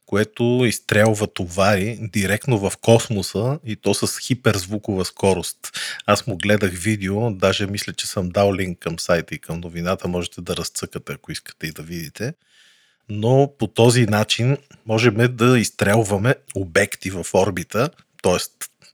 [0.05, 5.57] което изстрелва товари директно в космоса и то с хиперзвукова скорост.
[6.05, 10.07] Аз му гледах видео, даже мисля, че съм дал линк към сайта и към новината,
[10.07, 12.33] можете да разцъкате, ако искате и да видите.
[13.09, 17.89] Но по този начин можем да изстрелваме обекти в орбита,
[18.23, 18.37] т.е.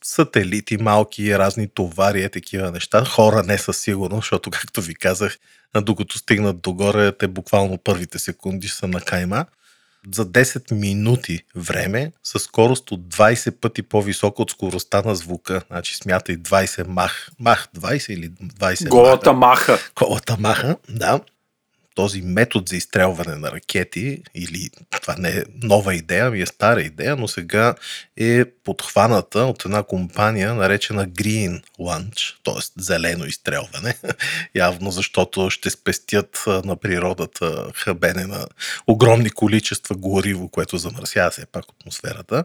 [0.07, 3.05] сателити, малки, разни товари, е такива неща.
[3.05, 5.37] Хора не със сигурност, защото, както ви казах,
[5.81, 9.45] докато стигнат догоре, те буквално първите секунди са на кайма
[10.15, 15.61] за 10 минути време с скорост от 20 пъти по-висока от скоростта на звука.
[15.67, 17.29] Значи смятай 20 мах.
[17.39, 19.71] Мах 20 или 20 Голата маха.
[19.71, 19.91] маха.
[19.95, 21.19] Голата маха, да.
[21.97, 24.69] Този метод за изстрелване на ракети, или
[25.01, 27.75] това не е нова идея, ми е стара идея, но сега
[28.17, 32.81] е подхваната от една компания, наречена Green Launch, т.е.
[32.81, 33.95] зелено изстрелване.
[34.55, 38.47] Явно защото ще спестят на природата хъбене на
[38.87, 42.43] огромни количества гориво, което замърсява все пак атмосферата.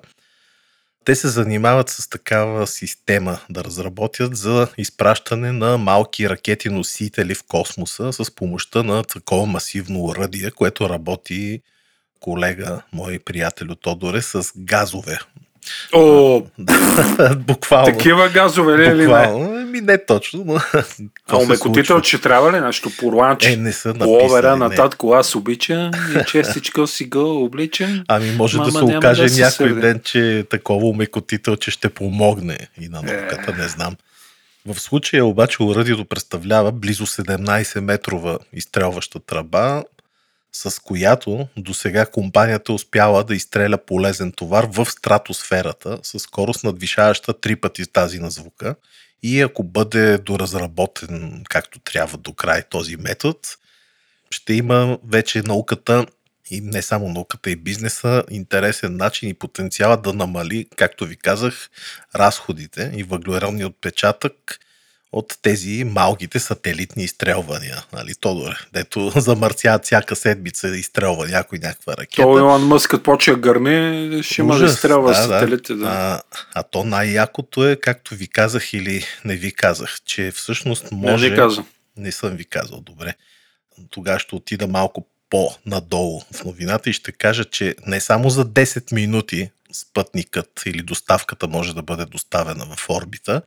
[1.05, 7.43] Те се занимават с такава система да разработят за изпращане на малки ракети носители в
[7.43, 11.61] космоса с помощта на такова масивно уръдие, което работи
[12.21, 15.19] колега, мой приятел от Тодоре, с газове.
[15.93, 16.43] О,
[17.37, 17.87] буквално.
[17.87, 19.62] Такива газове ли или не?
[19.73, 20.55] Ми не точно, но...
[21.29, 22.91] А омекотител, че трябва ли нещо?
[22.99, 23.53] Порланче?
[23.53, 28.05] Е, не са Ловера на татко, аз обичам и честичко си го обличам.
[28.09, 31.71] Ами може Мама, да се окаже да някой се ден, че е такова омекотител, че
[31.71, 33.63] ще помогне и на науката, е.
[33.63, 33.97] не знам.
[34.67, 39.85] В случая обаче уръдието представлява близо 17 метрова изстрелваща тръба,
[40.53, 47.41] с която до сега компанията успяла да изстреля полезен товар в стратосферата с скорост надвишаваща
[47.41, 48.75] три пъти тази на звука.
[49.23, 53.39] И ако бъде доразработен както трябва до край този метод,
[54.31, 56.07] ще има вече науката
[56.51, 61.71] и не само науката и бизнеса, интересен начин и потенциала да намали, както ви казах,
[62.15, 64.59] разходите и въглеродния отпечатък
[65.12, 67.85] от тези малките сателитни изстрелвания.
[67.92, 72.22] Нали, Тодоре, дето замърсяват всяка седмица изстрелва някой някаква ракета.
[72.22, 75.75] То Илон Мъск, като почва гърми, ще има да изстрелва да, сателите.
[75.75, 75.87] Да.
[75.87, 76.22] А,
[76.55, 81.25] а то най-якото е, както ви казах или не ви казах, че всъщност може...
[81.25, 81.66] Не ви казвам.
[81.96, 83.14] Не съм ви казал, добре.
[83.90, 88.94] Тогава ще отида малко по-надолу в новината и ще кажа, че не само за 10
[88.94, 93.42] минути спътникът или доставката може да бъде доставена в орбита,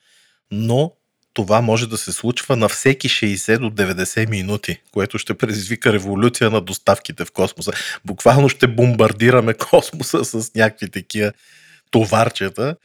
[0.52, 0.92] но
[1.36, 6.50] това може да се случва на всеки 60 до 90 минути, което ще предизвика революция
[6.50, 7.72] на доставките в космоса.
[8.06, 11.32] Буквално ще бомбардираме космоса с някакви такива
[11.92, 12.76] товарчета,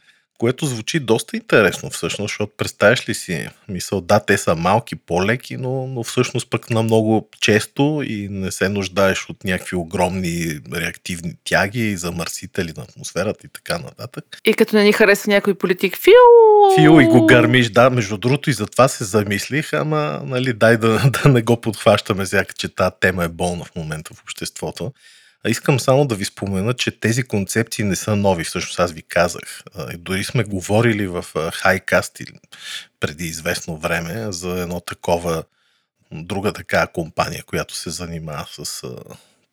[0.41, 5.57] което звучи доста интересно всъщност, защото представяш ли си мисъл, да, те са малки, по-леки,
[5.57, 11.33] но, но всъщност пък на много често и не се нуждаеш от някакви огромни реактивни
[11.43, 14.25] тяги и замърсители на атмосферата и така нататък.
[14.45, 16.75] И като не ни хареса някой политик, фиу!
[16.75, 20.77] Фиу и го гърмиш, да, между другото и за това се замислих, ама нали, дай
[20.77, 24.91] да, да не го подхващаме, сяка, че тази тема е болна в момента в обществото.
[25.43, 29.01] А искам само да ви спомена, че тези концепции не са нови, всъщност аз ви
[29.01, 29.63] казах.
[29.97, 32.21] Дори сме говорили в Хайкаст
[32.99, 35.43] преди известно време за едно такова,
[36.11, 38.83] друга така компания, която се занимава с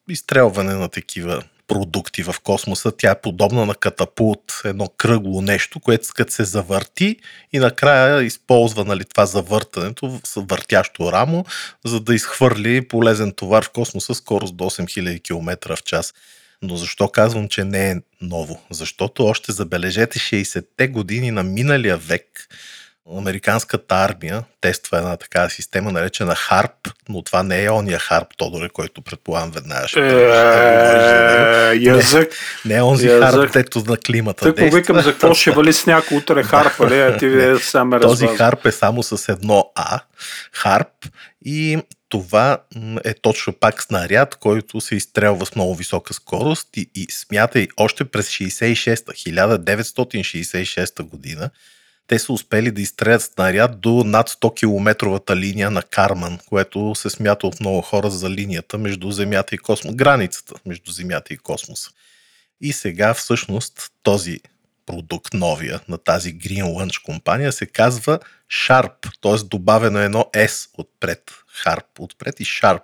[0.09, 2.93] изстрелване на такива продукти в космоса.
[2.93, 7.17] Тя е подобна на катапулт, едно кръгло нещо, което като се завърти
[7.53, 11.45] и накрая използва нали, това завъртането въртящо рамо,
[11.85, 16.15] за да изхвърли полезен товар в космоса скорост до 8000 км в час.
[16.63, 18.61] Но защо казвам, че не е ново?
[18.71, 22.49] Защото още забележете 60-те години на миналия век
[23.17, 28.69] американската армия тества една такава система, наречена Харп, но това не е ония Харп, Тодоре,
[28.69, 32.33] който предполагам веднага ще е, язък.
[32.65, 34.55] Не е онзи Харп, тето на климата.
[34.55, 38.27] Тъй викам, за какво ще вали с някой утре Харп, а ти ви сам Този
[38.27, 40.01] Харп е само с едно А,
[40.53, 40.89] Харп,
[41.45, 42.59] и това
[43.05, 48.05] е точно пак снаряд, който се изстрелва с много висока скорост и, и смятай, още
[48.05, 51.51] през 66-та, 1966 година,
[52.09, 57.11] те са успели да изстрелят снаряд до над 100 километровата линия на Карман, което се
[57.11, 61.91] смята от много хора за линията между Земята и космос, границата между Земята и космоса.
[62.61, 64.41] И сега всъщност този
[64.87, 68.19] продукт новия на тази Green Launch компания се казва
[68.53, 68.93] Sharp,
[69.23, 69.49] т.е.
[69.49, 71.31] добавено едно S отпред.
[71.65, 72.83] Harp отпред и Sharp.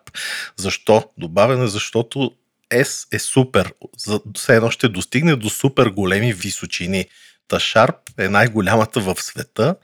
[0.56, 1.10] Защо?
[1.18, 2.32] Добавено защото
[2.70, 3.72] S е супер.
[3.98, 7.06] За, все едно ще достигне до супер големи височини.
[7.48, 9.74] Та Sharp е най-голямата в света.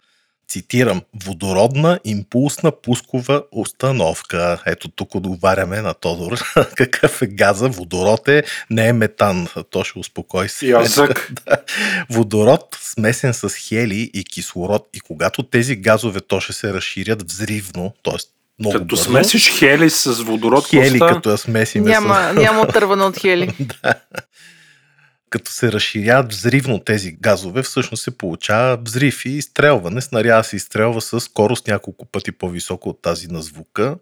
[0.48, 4.62] Цитирам, водородна импулсна пускова установка.
[4.66, 6.38] Ето тук отговаряме на Тодор.
[6.76, 7.68] Какъв е газа?
[7.68, 9.48] Водород е, не е метан.
[9.70, 10.66] То ще успокой се.
[10.66, 11.32] Язък.
[11.46, 11.56] да.
[12.10, 14.88] Водород смесен с хели и кислород.
[14.94, 18.14] И когато тези газове то ще се разширят взривно, т.е.
[18.58, 19.04] Много като бързо.
[19.04, 21.84] смесиш хели с водород, хели, като я смесим.
[21.84, 23.54] Няма, няма отървано от хели.
[23.60, 23.94] да
[25.30, 30.00] като се разширяват взривно тези газове, всъщност се получава взрив и изстрелване.
[30.00, 33.96] Снаряда се изстрелва с скорост няколко пъти по-високо от тази на звука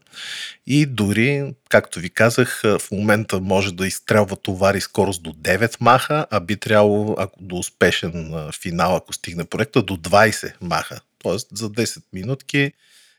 [0.67, 6.27] и дори, както ви казах, в момента може да изстрелва товари скорост до 9 маха,
[6.31, 11.01] а би трябвало ако до успешен финал, ако стигне проекта, до 20 маха.
[11.19, 12.73] Тоест за 10 минутки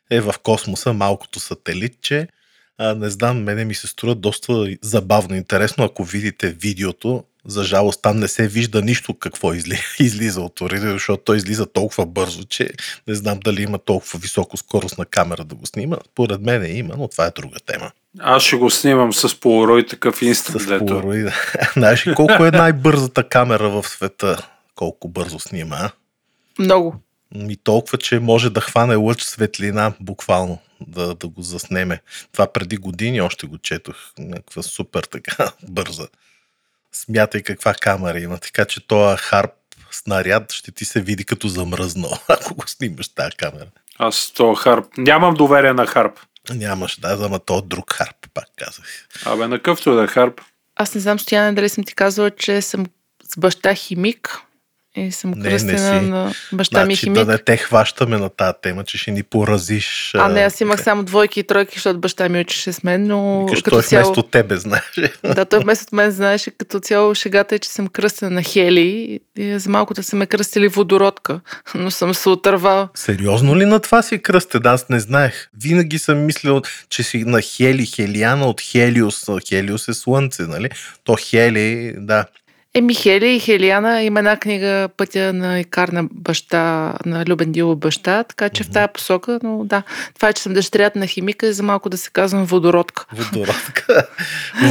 [0.09, 2.27] е в космоса малкото сателитче.
[2.77, 8.01] А, не знам, мене ми се струва доста забавно интересно, ако видите видеото, за жалост
[8.01, 12.43] там не се вижда нищо какво изли, излиза от оръдието, защото той излиза толкова бързо,
[12.43, 12.69] че
[13.07, 15.97] не знам дали има толкова високо скорост на камера да го снима.
[16.15, 17.91] Поред мен е има, но това е друга тема.
[18.19, 20.61] Аз ще го снимам с полурой такъв инстант.
[20.61, 21.33] С полурой, да.
[21.73, 24.49] Знаеш колко е най-бързата камера в света?
[24.79, 25.89] колко бързо снима.
[26.59, 26.95] Много.
[27.35, 32.01] И толкова, че може да хване лъч светлина, буквално, да, да го заснеме.
[32.31, 33.95] Това преди години още го четох.
[34.19, 36.07] Някаква супер така бърза.
[36.91, 38.37] Смятай каква камера има.
[38.37, 39.51] Така че този харп
[39.91, 43.67] снаряд ще ти се види като замръзнал, ако го снимаш тази камера.
[43.99, 44.85] Аз то харп.
[44.97, 46.19] Нямам доверие на харп.
[46.53, 48.85] Нямаш, да, ама то друг харп, пак казах.
[49.25, 50.41] Абе, на къвто да е харп.
[50.75, 52.85] Аз не знам, Стояне, дали съм ти казала, че съм
[53.23, 54.41] с баща химик
[55.07, 56.05] и съм Не, не кръстена си.
[56.05, 57.25] на баща ми Значи химик.
[57.25, 60.11] да не те хващаме на тази тема, че ще ни поразиш.
[60.15, 63.45] А, не, аз имах само двойки и тройки, защото баща ми учеше с мен, но
[63.45, 64.05] Викаш, като той цяло...
[64.05, 64.83] вместо тебе, знаеш.
[65.23, 69.59] Да, той вместо мен знаеше като цяло шегата е, че съм кръстена на Хели и
[69.59, 71.39] за малко да са ме кръстили водородка,
[71.75, 72.89] но съм се отървала.
[72.95, 74.61] Сериозно ли на това си кръстен?
[74.63, 75.49] Аз не знаех.
[75.61, 79.25] Винаги съм мислил, че си на Хели, Хелиана от Хелиус.
[79.49, 80.69] Хелиус е слънце, нали?
[81.03, 82.25] То Хели, да.
[82.73, 87.77] Еми Хели и Хелиана има една книга Пътя на Икар на баща, на Любен Дилов
[87.77, 89.83] баща, така че в тази посока, но да,
[90.15, 93.05] това е, че съм дъщерята на химика и за малко да се казвам водородка.
[93.13, 94.07] Водородка.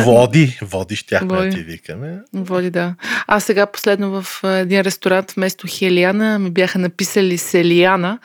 [0.04, 0.58] Води.
[0.62, 2.18] Води щяхме да ти викаме.
[2.34, 2.94] Води, да.
[3.26, 8.18] А сега последно в един ресторант вместо Хелиана ми бяха написали Селияна,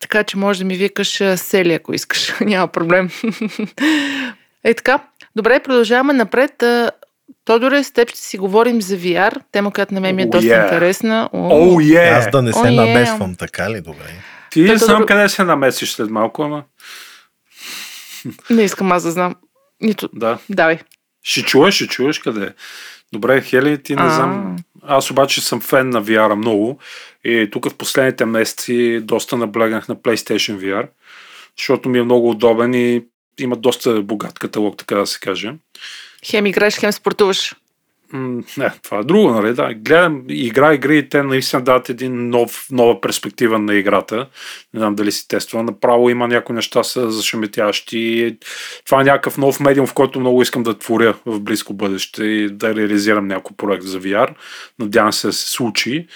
[0.00, 2.34] така че може да ми викаш Сели, ако искаш.
[2.40, 3.10] Няма проблем.
[4.64, 4.98] е така.
[5.36, 6.64] Добре, продължаваме напред.
[7.48, 10.30] Тодоре, с теб ще си говорим за VR, тема, която на мен ми е Oh,
[10.30, 10.64] доста yeah.
[10.64, 11.30] интересна.
[11.32, 11.94] О, Оу, е!
[11.94, 12.70] Аз да не се е.
[12.70, 13.80] намесвам, така ли?
[13.80, 14.04] Добре.
[14.50, 16.64] Ти Той знам Тодор- къде се намесиш след малко, ама
[18.50, 19.34] Не искам аз да знам.
[19.80, 20.08] Нито.
[20.12, 20.38] да.
[20.50, 20.78] Давай.
[21.22, 22.52] Ще чуеш, ще чуеш къде.
[23.12, 24.10] Добре, Хели, ти не А.
[24.10, 24.56] знам.
[24.82, 26.78] Аз обаче съм фен на VR много
[27.24, 30.88] и тук в последните месеци доста наблегнах на PlayStation VR,
[31.58, 33.04] защото ми е много удобен и
[33.40, 35.52] има доста богат каталог, така да се каже.
[36.24, 37.56] Хем играеш, хем спортуваш.
[38.12, 39.54] М, Не, това е друго, нали?
[39.54, 39.74] Да.
[39.74, 44.16] Гледам, игра игри и те наистина дават един нов, нова перспектива на играта.
[44.74, 45.62] Не знам дали си тествал.
[45.62, 48.36] Направо има някои неща са зашеметящи.
[48.86, 52.48] Това е някакъв нов медиум, в който много искам да творя в близко бъдеще и
[52.50, 54.34] да реализирам някой проект за VR.
[54.78, 56.06] Надявам се да се случи.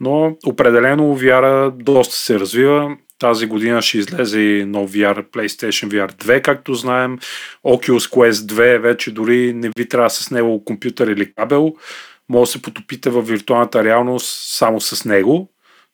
[0.00, 2.96] Но определено VR доста се развива.
[3.18, 7.18] Тази година ще излезе и нов VR, PlayStation VR 2, както знаем.
[7.64, 11.74] Oculus Quest 2 вече дори не ви трябва с него компютър или кабел.
[12.28, 15.50] Може да се потопите в виртуалната реалност само с него.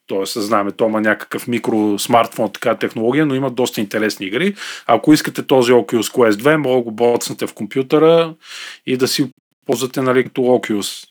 [0.07, 4.55] Тоест, знаем, то има някакъв микро смартфон, така технология, но има доста интересни игри.
[4.87, 8.35] Ако искате този Oculus Quest 2, може да го боцнете в компютъра
[8.87, 9.31] и да си
[9.67, 11.09] ползвате нали, като Oculus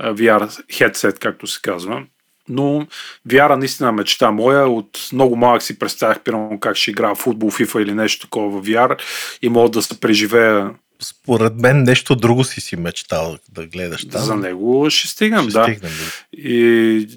[0.00, 2.02] VR headset, както се казва.
[2.48, 2.86] Но
[3.28, 4.68] VR наистина мечта моя.
[4.68, 8.60] От много малък си представях, примерно, как ще играя в футбол, FIFA или нещо такова
[8.60, 8.98] в VR
[9.42, 10.70] и мога да се преживея
[11.02, 14.20] Според мен нещо друго си си мечтал да гледаш там.
[14.20, 14.90] за него.
[14.90, 15.62] Ще стигнем, Ще да.
[15.62, 15.92] стигнем.
[16.32, 17.08] И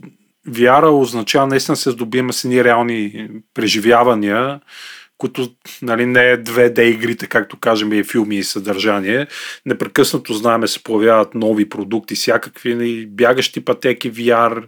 [0.47, 4.59] вяра означава наистина се здобием с едни реални преживявания,
[5.17, 5.51] които
[5.81, 9.27] нали, не е 2D игрите, както кажем и филми и съдържание.
[9.65, 14.63] Непрекъснато знаеме се появяват нови продукти, всякакви нали, бягащи пътеки VR,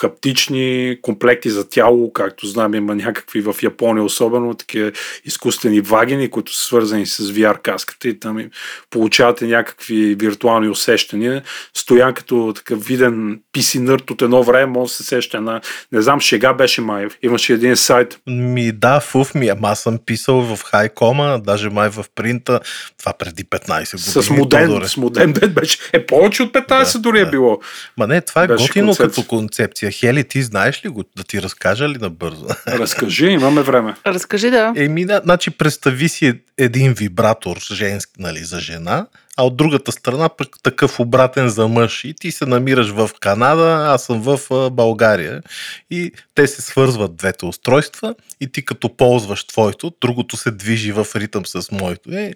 [0.00, 4.92] хаптични комплекти за тяло, както знаем има някакви в Япония особено, такива
[5.24, 8.50] изкуствени вагини, които са свързани с VR каската и там
[8.90, 11.42] получавате някакви виртуални усещания.
[11.74, 15.60] Стоян като такъв виден PC нърд от едно време, може да се сеща на,
[15.92, 17.06] не знам, шега беше май.
[17.22, 21.88] Имаше един сайт, Ми да, фуф ми, ама аз съм писал в хайкома, даже май
[21.88, 22.60] в принта,
[22.98, 24.24] това преди 15 години.
[24.24, 24.88] с моден, Тодоре.
[24.88, 25.78] с моден ден беше.
[25.92, 27.30] Е, повече от 15 Да, дори е да.
[27.30, 27.58] било.
[27.96, 29.08] Ма не, това е Беше готино концепция.
[29.08, 29.87] като концепция.
[29.90, 31.04] Хели, ти знаеш ли го?
[31.16, 32.46] Да ти разкажа ли набързо?
[32.66, 33.94] Разкажи, имаме време.
[34.06, 34.72] Разкажи да.
[34.76, 39.06] Еми, да, значи представи си един вибратор женски, нали, за жена,
[39.38, 42.04] а от другата страна пък такъв обратен за мъж.
[42.04, 45.42] И ти се намираш в Канада, аз съм в България.
[45.90, 51.06] И те се свързват двете устройства и ти като ползваш твоето, другото се движи в
[51.16, 52.10] ритъм с моето.
[52.12, 52.32] Е,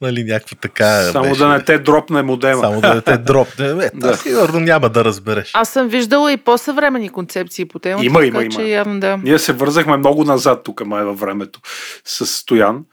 [0.00, 1.38] нали, някаква така Само беше.
[1.38, 2.62] да не те дропне модема.
[2.62, 3.66] Само да не те дропне.
[3.66, 4.16] Е, Да.
[4.16, 5.50] сигурно няма да разбереш.
[5.54, 8.06] Аз съм виждала и по-съвремени концепции по темата.
[8.06, 8.68] Има, така има, че има.
[8.68, 9.16] Явно, да.
[9.16, 11.60] Ние се вързахме много назад тук май във времето
[12.04, 12.84] с Стоян.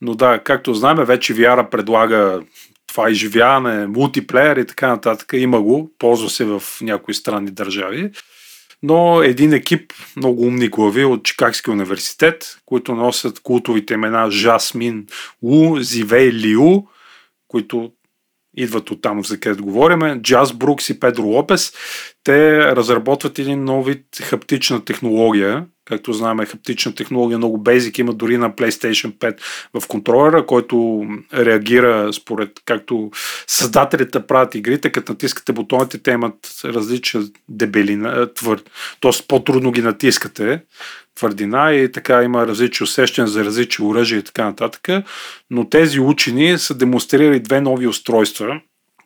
[0.00, 2.40] Но да, както знаем, вече VR предлага
[2.88, 5.32] това изживяване, мултиплеер и така нататък.
[5.32, 8.10] Има го, ползва се в някои странни държави.
[8.82, 15.06] Но един екип, много умни глави от Чикагския университет, които носят култовите имена Жасмин
[15.42, 16.82] Лу, Зивей Лиу,
[17.48, 17.92] които
[18.56, 21.72] идват от там, за където говориме, Джаз Брукс и Педро Лопес.
[22.28, 28.36] Те разработват един нов вид хаптична технология, както знаем, хаптична технология много бейзик има дори
[28.36, 29.38] на PlayStation 5
[29.80, 33.10] в контролера, който реагира според както
[33.46, 38.70] създателите правят игрите, като натискате бутоните, те имат различна дебелина, твърд,
[39.00, 39.12] т.е.
[39.28, 40.60] по-трудно ги натискате,
[41.14, 45.04] твърдина и така има различни усещания за различни оръжия и така нататък.
[45.50, 48.60] Но тези учени са демонстрирали две нови устройства,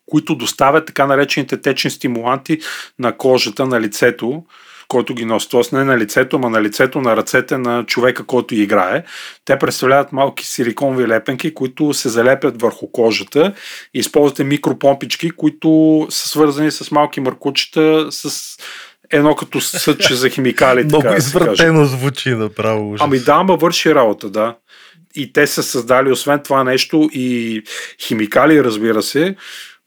[0.06, 2.58] които доставят така наречените течни стимуланти
[2.98, 4.42] на кожата, на лицето,
[4.88, 5.48] който ги носи.
[5.48, 9.04] Тоест не на лицето, а на лицето, на ръцете на човека, който играе.
[9.44, 13.54] Те представляват малки силиконови лепенки, които се залепят върху кожата.
[13.94, 18.56] И използвате микропомпички, които са свързани с малки маркучета, с
[19.10, 20.84] едно като съче за химикали.
[20.84, 22.96] Много извратено звучи направо.
[23.00, 24.56] Ами да, ама върши работа, да.
[25.14, 27.62] И те са създали освен това нещо и
[28.00, 29.36] химикали, разбира се,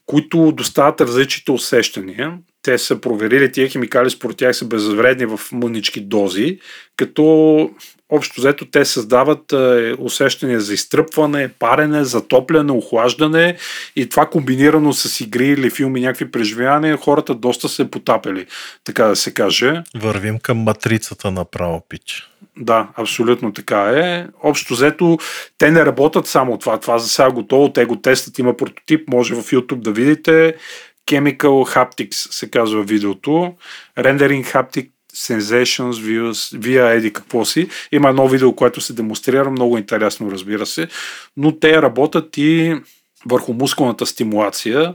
[0.06, 2.38] които доставят различните усещания.
[2.62, 6.58] Те са проверили тия химикали, според тях са безвредни в мънички дози,
[6.96, 7.70] като
[8.08, 13.56] общо взето те създават е, усещане за изтръпване, парене, затопляне, охлаждане
[13.96, 18.46] и това комбинирано с игри или филми, някакви преживявания, хората доста се потапели,
[18.84, 19.82] така да се каже.
[19.96, 22.30] Вървим към матрицата направо, пич.
[22.58, 24.26] Да, абсолютно така е.
[24.42, 25.18] Общо взето,
[25.58, 26.80] те не работят само това.
[26.80, 27.72] Това за сега готово.
[27.72, 28.38] Те го тестат.
[28.38, 29.08] Има прототип.
[29.08, 30.54] Може в YouTube да видите.
[31.10, 33.54] Chemical Haptics се казва видеото.
[33.98, 37.68] Rendering Haptic Sensations views, вия еди какво си.
[37.92, 40.88] Има едно видео, което се демонстрира, много интересно, разбира се,
[41.36, 42.76] но те работят и
[43.26, 44.94] върху мускулната стимулация.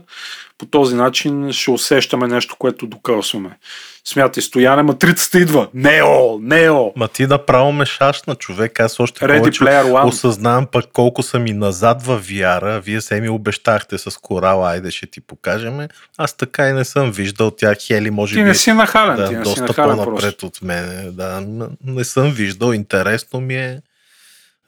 [0.62, 3.58] По този начин ще усещаме нещо, което докъсваме.
[4.04, 5.68] Смятай, стояне, матрицата идва.
[5.74, 6.92] Нео, нео.
[6.96, 8.80] Ма ти направо ме шашна човек.
[8.80, 10.04] Аз още Ready повече Player One.
[10.04, 12.80] осъзнавам пък колко са ми назад във VR.
[12.80, 15.88] Вие се ми обещахте с корала, айде ще ти покажем.
[16.18, 17.78] Аз така и не съм виждал тях.
[17.86, 20.46] Хели може Ти би не си нахален, да, ти не си доста нахален по-напред просто.
[20.46, 21.12] от мен.
[21.12, 21.46] Да,
[21.84, 22.72] не съм виждал.
[22.72, 23.80] Интересно ми е.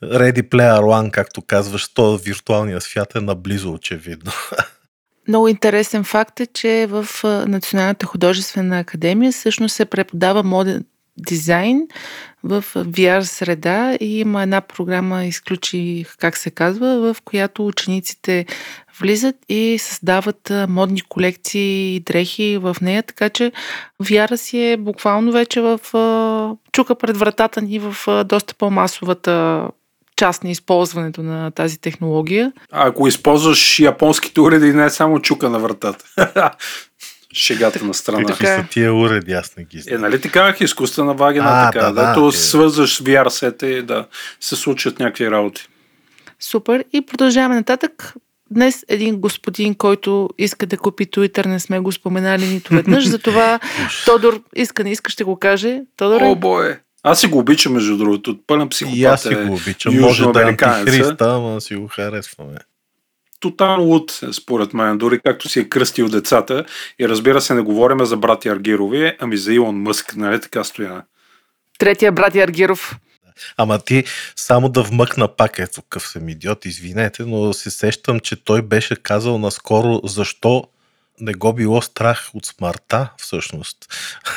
[0.04, 4.32] Ready Player One, както казваш, то виртуалния свят е наблизо очевидно.
[5.28, 7.06] Много интересен факт е, че в
[7.46, 10.84] Националната художествена академия всъщност се преподава моден
[11.16, 11.88] дизайн
[12.44, 18.46] в VR среда и има една програма, изключи как се казва, в която учениците
[19.00, 23.52] влизат и създават модни колекции и дрехи в нея, така че
[24.02, 25.80] VR си е буквално вече в
[26.72, 29.68] чука пред вратата ни в доста по-масовата
[30.16, 32.52] част на използването на тази технология.
[32.72, 36.04] А ако използваш японските уреди, не е само чука на вратата.
[37.34, 38.18] Шегата на страна.
[38.18, 38.56] Така Какви е.
[38.56, 40.00] са тия уреди, аз не ги Е, знам.
[40.00, 42.32] нали така, изкуствена вагина, А, така, да, да, дето е.
[42.32, 44.06] свързваш с VR сета и да
[44.40, 45.66] се случат някакви работи.
[46.40, 46.84] Супер.
[46.92, 48.14] И продължаваме нататък.
[48.50, 53.58] Днес един господин, който иска да купи Twitter, не сме го споменали нито веднъж, затова
[54.06, 55.80] Тодор иска, не иска, ще го каже.
[55.96, 56.80] Тодор, О, бое!
[57.06, 58.38] Аз си го обичам, между другото.
[58.46, 60.00] Пълен психопат И аз си е го обичам.
[60.00, 62.56] Може да е антихриста, ама си го харесваме.
[63.40, 66.64] Тотално луд, според мен, дори както си е кръстил децата.
[66.98, 71.02] И разбира се, не говорим за брати Аргирови, ами за Илон Мъск, нали така стояна.
[71.78, 72.96] третия брат Яргиров.
[73.56, 74.04] Ама ти
[74.36, 78.96] само да вмъкна пак, ето какъв съм идиот, извинете, но се сещам, че той беше
[78.96, 80.64] казал наскоро защо
[81.20, 83.76] не го било страх от смъртта, всъщност.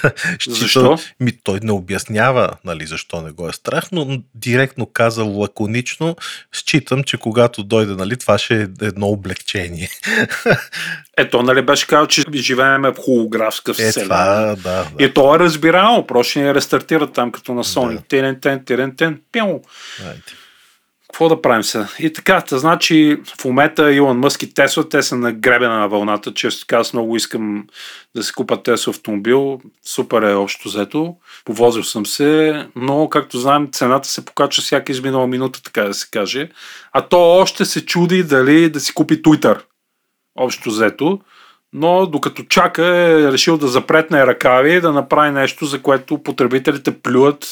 [0.47, 0.97] Защо?
[1.19, 6.15] Ми, той не обяснява нали, защо не го е страх, но директно казал лаконично,
[6.53, 9.89] считам, че когато дойде, нали, това ще е едно облегчение.
[11.17, 14.03] Ето, нали беше казал, че живеем в холографска Е, вселена.
[14.09, 15.03] това, да, да.
[15.03, 17.95] И то е разбираемо, просто ще ни рестартират там като на Sonic.
[17.95, 18.01] Да.
[18.01, 19.59] Тирен, тен, тирен, тен, пяу.
[20.07, 20.21] Айде.
[21.11, 21.87] Какво да правим сега?
[21.99, 25.87] И така, та, значи в момента Илон Мъск и Тесла, те са на гребена на
[25.87, 26.33] вълната.
[26.33, 27.67] Често така, аз много искам
[28.15, 29.61] да си купа Тесла автомобил.
[29.85, 31.15] Супер е общо взето.
[31.45, 36.07] Повозил съм се, но както знаем, цената се покачва всяка изминала минута, така да се
[36.11, 36.49] каже.
[36.91, 39.61] А то още се чуди дали да си купи Twitter.
[40.39, 41.19] Общо взето.
[41.73, 46.99] Но докато чака е решил да запретне ръкави и да направи нещо, за което потребителите
[46.99, 47.45] плюят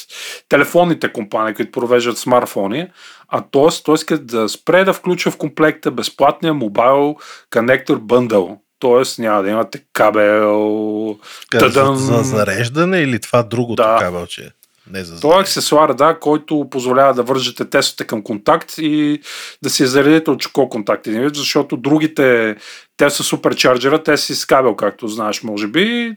[0.49, 2.88] телефонните компании, които провеждат смартфони.
[3.28, 3.84] А т.е.
[3.86, 7.16] той иска да спре да включва в комплекта безплатния мобайл
[7.53, 8.57] коннектор бъндъл.
[8.80, 9.22] Т.е.
[9.22, 11.18] няма да имате кабел.
[11.53, 11.95] За, Тадам!
[11.95, 13.97] за зареждане или това другото Да.
[13.99, 14.49] кабелче?
[14.92, 19.22] Не за Той е аксесуар, да, който позволява да вържете тестата към контакт и
[19.64, 22.56] да си заредите от чоко контакт един вид, защото другите,
[22.98, 26.12] те са суперчарджера, те си с кабел, както знаеш, може би.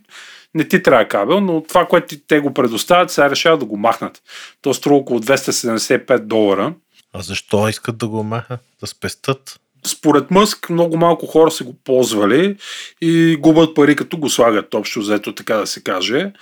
[0.55, 4.23] Не ти трябва кабел, но това, което те го предоставят, сега решават да го махнат.
[4.63, 6.75] То струва около 275 долара.
[7.13, 8.59] А защо искат да го маха?
[8.81, 9.61] Да спестат?
[9.87, 12.57] според Мъск много малко хора са го ползвали
[13.01, 16.33] и губят пари като го слагат общо взето, така да се каже.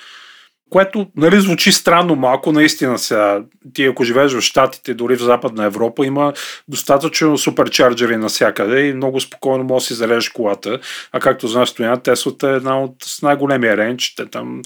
[0.71, 3.43] Което нали, звучи странно малко, наистина сега.
[3.75, 6.33] Ти ако живееш в Штатите, дори в Западна Европа, има
[6.69, 10.79] достатъчно суперчарджери навсякъде и много спокойно можеш да си зарежеш колата.
[11.13, 14.15] А както знаеш, Стоян, Теслата е една от с най-големия рейндж.
[14.17, 14.63] Те там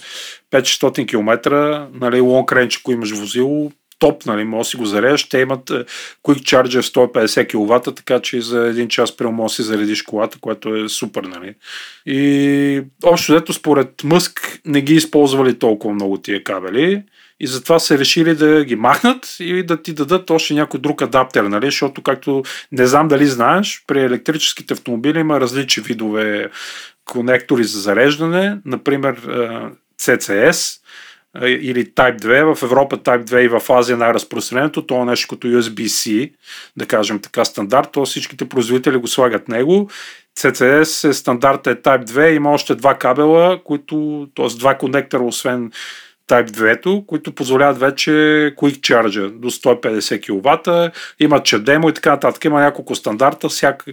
[0.51, 3.71] 500 км, нали, лонг рейндж, ако имаш возило,
[4.01, 5.29] топ, нали, може да си го зарежеш.
[5.29, 5.85] Те имат е,
[6.25, 10.77] Quick Charger 150 кВт, така че за един час прямо може си заредиш колата, което
[10.77, 11.23] е супер.
[11.23, 11.55] Нали.
[12.07, 17.03] И общо взето според Мъск не ги използвали толкова много тия кабели
[17.41, 21.45] и затова са решили да ги махнат и да ти дадат още някой друг адаптер,
[21.45, 21.67] нали?
[21.67, 22.43] защото както
[22.73, 26.51] не знам дали знаеш, при електрическите автомобили има различни видове
[27.05, 29.21] конектори за зареждане, например
[30.01, 30.81] CCS,
[31.39, 32.55] или Type 2.
[32.55, 34.87] В Европа Type 2 и в Азия най-разпространението.
[34.87, 36.33] То е нещо като USB-C,
[36.77, 37.89] да кажем така стандарт.
[37.93, 39.91] То всичките производители го слагат него.
[40.39, 42.29] CCS е стандарта е Type 2.
[42.29, 44.59] Има още два кабела, които, т.е.
[44.59, 45.73] два конектора, освен
[46.29, 48.11] Type 2, които позволяват вече
[48.57, 50.93] Quick Charge до 150 кВт.
[51.21, 52.45] Има CHAdeMO и така нататък.
[52.45, 53.49] Има няколко стандарта.
[53.49, 53.85] Всяка,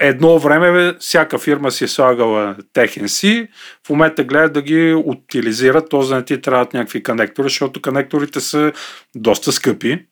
[0.00, 3.48] едно време всяка фирма си е слагала техен си,
[3.86, 6.00] в момента гледат да ги утилизират, т.е.
[6.00, 8.72] да не ти трябват някакви конектори, защото конекторите са
[9.16, 10.06] доста скъпи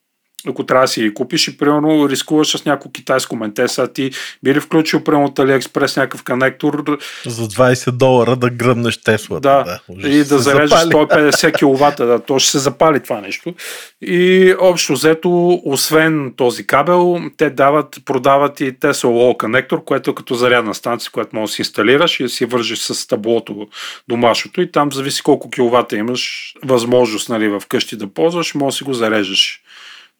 [0.48, 4.10] ако трябва да си ги купиш и примерно рискуваш с някакво китайско менте, сега ти
[4.42, 9.40] би ли включил примерно от AliExpress някакъв конектор за 20 долара да гръмнеш Тесла.
[9.40, 13.54] Да, да и да зарежеш 150 кВт, да, то ще се запали това нещо.
[14.02, 20.14] И общо взето, освен този кабел, те дават, продават и Tesla Wall конектор, което е
[20.14, 23.66] като зарядна станция, която можеш да си инсталираш и да си вържиш с таблото
[24.08, 28.76] домашното и там зависи колко киловата имаш възможност нали, в къщи да ползваш, може да
[28.76, 29.63] си го зарежеш.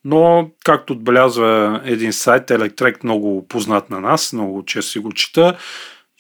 [0.05, 5.57] Но, както отбелязва един сайт, Electrek, много познат на нас, много често си го чета,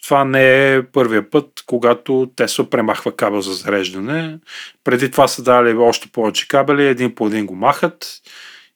[0.02, 4.38] това не е първия път, когато Тесла премахва кабел за зареждане.
[4.84, 8.06] Преди това са дали още повече кабели, един по един го махат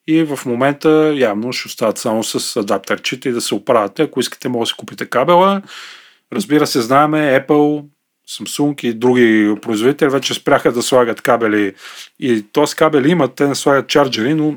[0.07, 4.01] и в момента явно ще остават само с адаптерчета и да се оправяте.
[4.01, 5.61] Ако искате, може да си купите кабела.
[6.33, 7.85] Разбира се, знаеме Apple,
[8.29, 11.73] Samsung и други производители вече спряха да слагат кабели
[12.19, 14.55] и този кабели имат, те не слагат чарджери, но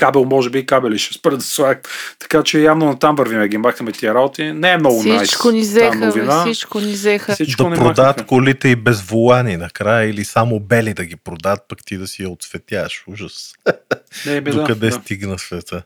[0.00, 1.88] кабел, може би и кабели ще спра да слагат.
[2.18, 4.52] Така че явно на там вървиме, ги махнем тия работи.
[4.52, 7.32] Не е много най Всичко nice, ни взеха, всичко ни взеха.
[7.32, 11.78] Всичко да продадат колите и без волани накрая или само бели да ги продадат, пък
[11.84, 13.04] ти да си я отцветяш.
[13.06, 13.52] Ужас.
[14.26, 15.82] Не, бе, Докъде да, стигна света?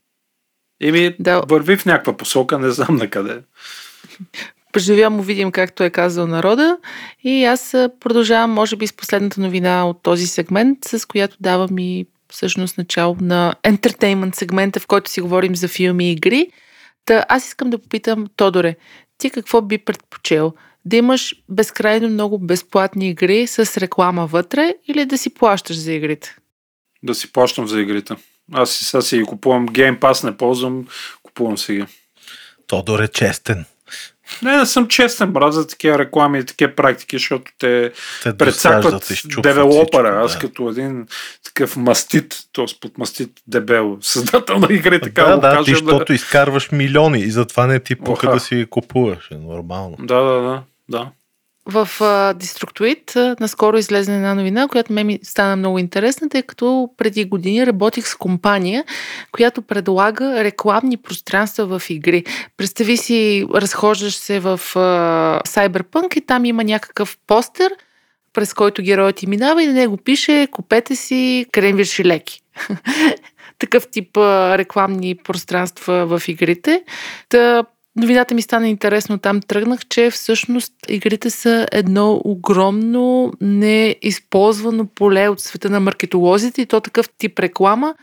[0.82, 1.42] Еми, да.
[1.48, 3.40] върви в някаква посока, не знам на къде.
[4.72, 6.76] Преживявам му видим както е казал народа
[7.24, 12.06] и аз продължавам, може би, с последната новина от този сегмент, с която давам и
[12.34, 16.48] всъщност начало на ентертеймент сегмента, в който си говорим за филми и игри.
[17.04, 18.76] Та аз искам да попитам, Тодоре,
[19.18, 20.52] ти какво би предпочел?
[20.84, 26.36] Да имаш безкрайно много безплатни игри с реклама вътре или да си плащаш за игрите?
[27.02, 28.14] Да си плащам за игрите.
[28.52, 30.86] Аз сега си купувам Game Pass, не ползвам,
[31.22, 31.86] купувам сега.
[32.66, 33.64] Тодор е честен.
[34.42, 39.12] Не, не съм честен, брат, за такива реклами и такива практики, защото те, те предсакват
[39.38, 40.22] девелопера.
[40.24, 40.38] Аз да.
[40.38, 41.06] като един
[41.44, 42.64] такъв мастит, т.е.
[42.80, 46.14] под мастит дебел, създател на игри, така да, да, кажа, ти, защото да...
[46.14, 49.30] изкарваш милиони и затова не ти пука да си купуваш.
[49.30, 49.96] Е нормално.
[50.00, 50.62] Да, да, да.
[50.88, 51.10] да.
[51.66, 57.24] В uh, наскоро излезе една новина, която ме ми стана много интересна, тъй като преди
[57.24, 58.84] години работих с компания,
[59.32, 62.24] която предлага рекламни пространства в игри.
[62.56, 64.60] Представи си, разхождаш се в
[65.46, 67.72] Cyberpunk и там има някакъв постер,
[68.32, 72.40] през който героят ти минава и на него пише купете си кремвирши леки.
[73.58, 76.82] Такъв тип рекламни пространства в игрите.
[77.28, 77.64] Та,
[77.96, 79.18] новината ми стана интересно.
[79.18, 86.66] Там тръгнах, че всъщност игрите са едно огромно неизползвано поле от света на маркетолозите и
[86.66, 87.94] то такъв тип реклама,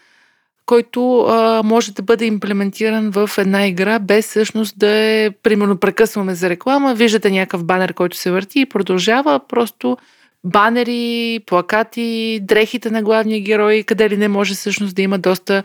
[0.65, 6.35] който а, може да бъде имплементиран в една игра, без всъщност да е, примерно, прекъсваме
[6.35, 9.97] за реклама, виждате някакъв банер, който се върти и продължава, просто
[10.43, 15.63] банери, плакати, дрехите на главния герой, къде ли не може всъщност да има доста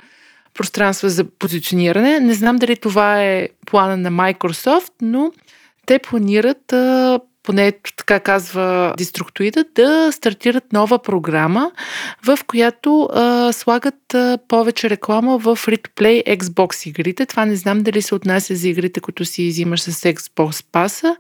[0.57, 2.21] пространства за позициониране.
[2.21, 5.33] Не знам дали това е плана на Microsoft, но
[5.87, 6.75] те планират,
[7.47, 11.71] поне така казва Деструктоида, да стартират нова програма,
[12.27, 17.27] в която а, слагат а, повече реклама в Free-to-Play Xbox игрите.
[17.27, 21.17] Това не знам дали се отнася за игрите, които си изимаш с Xbox паса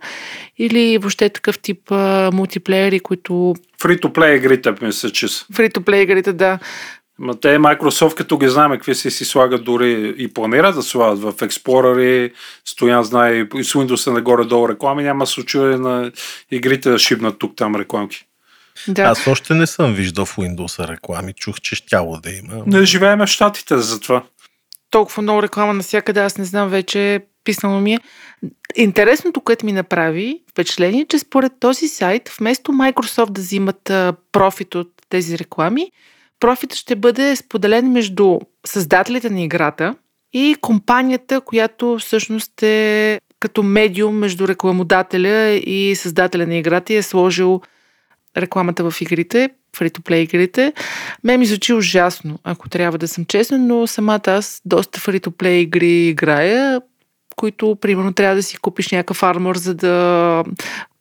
[0.58, 3.54] или въобще такъв тип а, мултиплеери, които...
[3.78, 5.44] Free-to-Play игрите, мисля, че са.
[5.52, 6.58] Free-to-Play игрите, да
[7.18, 11.18] Ма те Microsoft, като ги знаем какви си си слагат дори и планират да слагат
[11.18, 12.32] в Explorer,
[12.64, 16.12] Стоян знае и с Windows нагоре-долу реклами, няма случай на
[16.50, 18.26] игрите да шибнат тук-там рекламки.
[18.88, 19.02] Да.
[19.02, 22.64] Аз още не съм виждал в Windows реклами, чух, че щяло да има.
[22.66, 24.22] Не живеем в Штатите за това.
[24.90, 27.98] Толкова много реклама навсякъде, аз не знам вече, писнало ми е.
[28.76, 33.82] Интересното, което ми направи впечатление, че според този сайт, вместо Microsoft да взимат
[34.32, 35.90] профит от тези реклами,
[36.40, 39.94] профитът ще бъде споделен между създателите на играта
[40.32, 47.02] и компанията, която всъщност е като медиум между рекламодателя и създателя на играта и е
[47.02, 47.60] сложил
[48.36, 50.72] рекламата в игрите, free-to-play игрите.
[51.24, 56.08] Ме ми звучи ужасно, ако трябва да съм честна, но самата аз доста free-to-play игри
[56.08, 56.80] играя,
[57.36, 60.44] които, примерно, трябва да си купиш някакъв армор, за да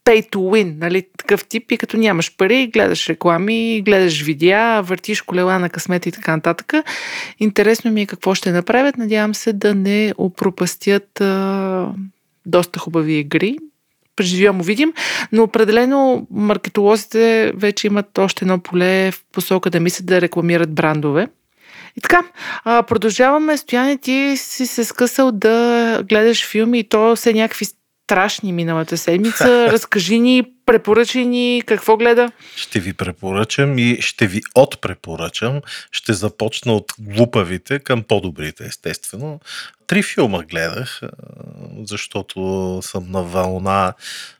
[0.06, 5.22] pay to win, нали, такъв тип и като нямаш пари, гледаш реклами, гледаш видеа, въртиш
[5.22, 6.74] колела на късмета и така нататък.
[7.39, 8.97] Интересно ми е какво ще направят.
[8.97, 11.88] Надявам се да не опропастят а,
[12.45, 13.58] доста хубави игри.
[14.16, 14.93] Преживявам, видим,
[15.32, 21.28] но определено маркетолозите вече имат още едно поле в посока да мислят да рекламират брандове.
[21.97, 22.22] И така,
[22.64, 23.58] продължаваме.
[23.58, 27.66] Стояне, ти си се скъсал да гледаш филми и то все някакви
[28.06, 29.68] страшни миналата седмица.
[29.72, 32.32] Разкажи ни, препоръчи ни какво гледа.
[32.56, 35.62] Ще ви препоръчам и ще ви отпрепоръчам.
[35.91, 39.39] Ще започна от глупавите към по-добрите, естествено.
[39.88, 41.01] Три филма гледах,
[41.84, 43.93] защото съм на вълна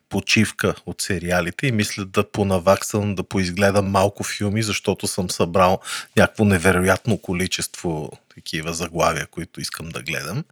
[0.10, 5.80] почивка от сериалите и мисля да понаваксам, да поизгледам малко филми, защото съм събрал
[6.18, 10.44] някакво невероятно количество такива заглавия, които искам да гледам.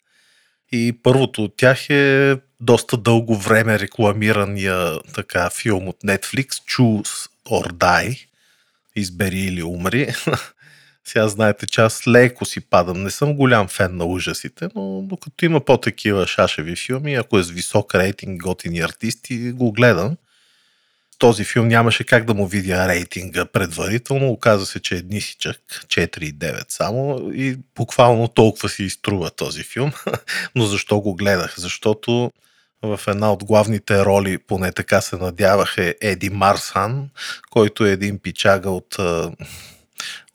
[0.71, 7.71] И първото от тях е доста дълго време рекламирания така филм от Netflix Choose or
[7.71, 8.25] Die
[8.95, 10.13] Избери или умри.
[11.05, 13.03] Сега знаете, че аз леко си падам.
[13.03, 17.49] Не съм голям фен на ужасите, но докато има по-такива шашеви филми, ако е с
[17.49, 20.17] висок рейтинг, готини артисти, го гледам.
[21.19, 24.29] Този филм нямаше как да му видя рейтинга предварително.
[24.29, 29.91] Оказа се, че е нисичък, 4,9 само и буквално толкова си изтрува този филм.
[30.55, 31.53] но защо го гледах?
[31.57, 32.31] Защото
[32.83, 37.09] в една от главните роли, поне така се надявах, е Еди Марсан,
[37.49, 38.97] който е един пичага от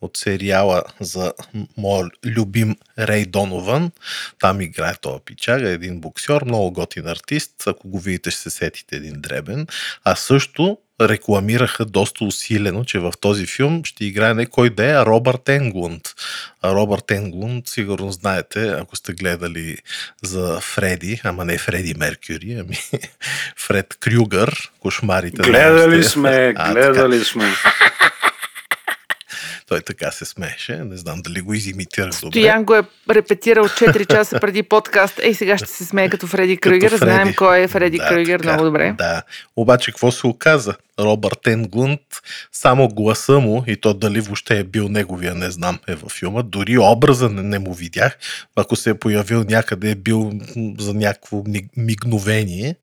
[0.00, 1.32] от сериала за
[1.76, 3.90] моят любим Рей Донован.
[4.40, 7.52] Там играе този пичага, един боксер, много готин артист.
[7.66, 9.66] Ако го видите, ще се сетите един дребен.
[10.04, 14.92] А също рекламираха доста усилено, че в този филм ще играе не кой да е,
[14.92, 16.02] а Робърт Енглунд.
[16.62, 19.76] А Робърт Енглунд, сигурно знаете, ако сте гледали
[20.22, 22.78] за Фреди, ама не Фреди Меркюри, ами
[23.56, 25.42] Фред Крюгър, кошмарите.
[25.42, 27.46] Гледали сме, гледали а, сме.
[29.68, 30.76] Той така се смееше.
[30.76, 32.40] Не знам дали го изимитирах добре.
[32.40, 35.20] Стоян го е репетирал 4 часа преди подкаст.
[35.22, 36.90] Ей, сега ще се смее като Фреди Крюгер.
[36.90, 36.96] Фреди.
[36.96, 38.94] Знаем кой е Фреди да, Крюгер така, много добре.
[38.98, 39.22] Да.
[39.56, 40.74] Обаче, какво се оказа?
[41.00, 42.00] Робърт Енглунд,
[42.52, 46.42] само гласа му, и то дали въобще е бил неговия, не знам, е във филма.
[46.42, 48.18] Дори образа не, не му видях.
[48.56, 50.32] Ако се е появил някъде, е бил
[50.78, 51.44] за някакво
[51.76, 52.74] мигновение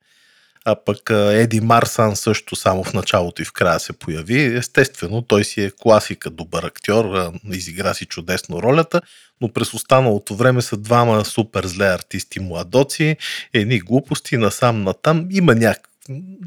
[0.66, 4.57] а пък Еди Марсан също само в началото и в края се появи.
[4.57, 9.01] Естествено, той си е класика, добър актьор, изигра си чудесно ролята,
[9.41, 13.18] но през останалото време са двама супер зле артисти младоци,
[13.53, 15.28] едни глупости насам натам.
[15.32, 15.89] Има някак...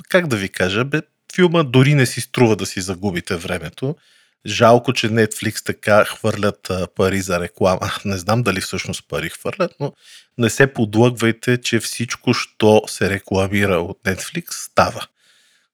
[0.08, 1.00] Как да ви кажа, бе,
[1.34, 3.96] филма дори не си струва да си загубите времето.
[4.46, 7.90] Жалко, че Netflix така хвърлят пари за реклама.
[8.04, 9.92] Не знам дали всъщност пари хвърлят, но
[10.38, 15.06] не се подлъгвайте, че всичко, що се рекламира от Netflix, става.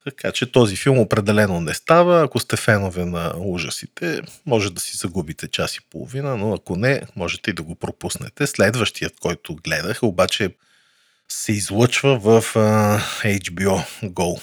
[0.04, 2.22] Така че този филм определено не става.
[2.22, 7.02] Ако сте фенове на ужасите, може да си загубите час и половина, но ако не,
[7.16, 8.46] можете и да го пропуснете.
[8.46, 10.50] Следващият, който гледах, обаче
[11.28, 13.00] се излъчва в uh,
[13.40, 14.42] HBO Go.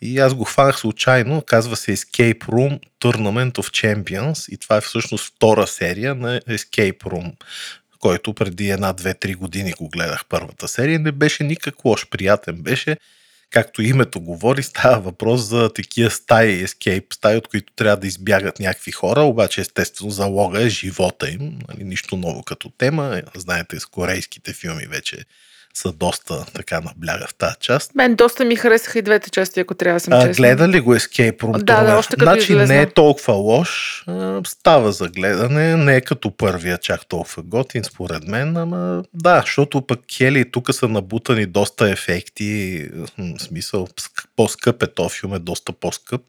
[0.00, 4.80] И аз го хванах случайно, казва се Escape Room Tournament of Champions и това е
[4.80, 7.32] всъщност втора серия на Escape Room,
[7.98, 10.98] който преди една, две, три години го гледах първата серия.
[10.98, 12.96] Не беше никак лош, приятен беше.
[13.50, 18.60] Както името говори, става въпрос за такива стаи, escape стаи, от които трябва да избягат
[18.60, 21.58] някакви хора, обаче естествено залога е живота им.
[21.68, 23.22] Нали, нищо ново като тема.
[23.36, 25.24] Знаете, с корейските филми вече
[25.78, 27.94] са доста така набляга в тази част.
[27.94, 30.32] Мен доста ми харесаха и двете части, ако трябва да съм честна.
[30.32, 31.62] Гледа ли го Escape Room?
[31.62, 34.04] Да, да, още като Значи не е толкова лош,
[34.46, 39.86] става за гледане, не е като първия чак толкова готин според мен, ама да, защото
[39.86, 42.84] пък Хели тук са набутани доста ефекти,
[43.18, 43.88] в смисъл
[44.36, 46.22] по-скъп е то филм, е доста по-скъп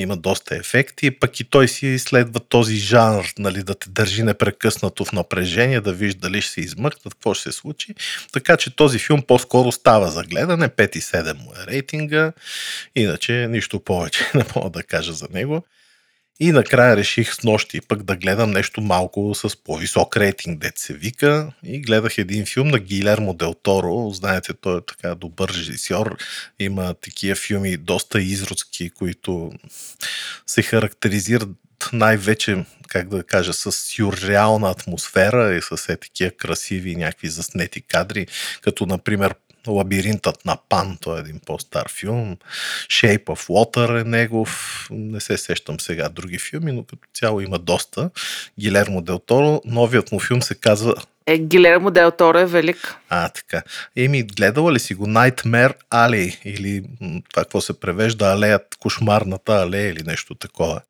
[0.00, 5.04] има доста ефекти, пък и той си следва този жанр, нали, да те държи непрекъснато
[5.04, 7.94] в напрежение, да вижда дали ще се измъкнат, какво ще се случи.
[8.32, 12.32] Така че този филм по-скоро става за гледане, 5,7 му е рейтинга,
[12.94, 15.64] иначе нищо повече не мога да кажа за него.
[16.40, 20.94] И накрая реших с нощи пък да гледам нещо малко с по-висок рейтинг, дет се
[20.94, 21.52] вика.
[21.64, 24.10] И гледах един филм на Гилермо Дел Торо.
[24.10, 26.16] Знаете, той е така добър режисьор.
[26.58, 29.52] Има такива филми доста изродски, които
[30.46, 31.48] се характеризират
[31.92, 38.26] най-вече, как да кажа, с сюрреална атмосфера и с е такива красиви някакви заснети кадри,
[38.60, 39.34] като например
[39.66, 42.36] Лабиринтът на Пан, той е един по-стар филм.
[42.88, 44.86] Shape of Water е негов.
[44.90, 48.10] Не се сещам сега други филми, но като цяло има доста.
[48.60, 49.60] Гилермо Дел Торо.
[49.64, 50.94] Новият му филм се казва
[51.26, 52.94] е, Гилермо Дел Торо е велик.
[53.08, 53.62] А, така.
[53.96, 56.84] Еми, гледала ли си го Nightmare Alley или
[57.30, 60.80] това какво се превежда алеят, кошмарната алея или нещо такова?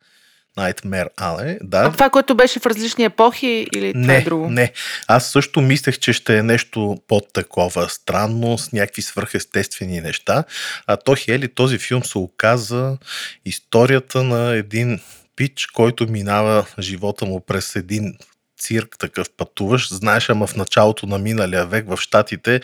[0.58, 1.58] Nightmare Alley.
[1.62, 1.78] Да.
[1.78, 4.50] А това, което беше в различни епохи или това не, е друго?
[4.50, 4.72] Не,
[5.08, 10.44] аз също мислех, че ще е нещо под такова странно, с някакви свръхестествени неща.
[10.86, 12.96] А то Хели, този филм се оказа
[13.44, 15.00] историята на един
[15.36, 18.16] пич, който минава живота му през един
[18.60, 19.92] цирк, такъв пътуваш.
[19.92, 22.60] Знаеш, ама в началото на миналия век в Штатите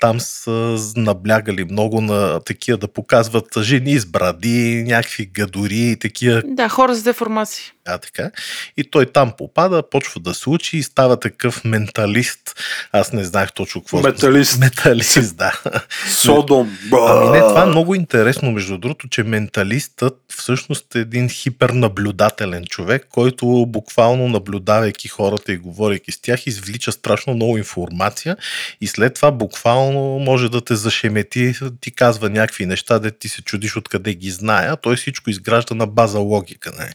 [0.00, 6.42] там са наблягали много на такива да показват жени с бради, някакви гадори и такива.
[6.46, 7.64] Да, хора с деформации.
[7.84, 8.30] А, така.
[8.76, 12.60] И той там попада, почва да се учи и става такъв менталист.
[12.92, 14.00] Аз не знаех точно какво.
[14.00, 14.58] Металист.
[14.60, 15.60] Металист, да.
[16.08, 16.78] Содом.
[16.92, 23.06] Ами не, това е много интересно, между другото, че менталистът всъщност е един хипернаблюдателен човек,
[23.10, 28.36] който буквално наблюдавайки хората и говорейки с тях, извлича страшно много информация
[28.80, 33.42] и след това буквално може да те зашемети, ти казва някакви неща, де ти се
[33.42, 36.72] чудиш откъде ги знае, а той всичко изгражда на база логика.
[36.78, 36.94] Не?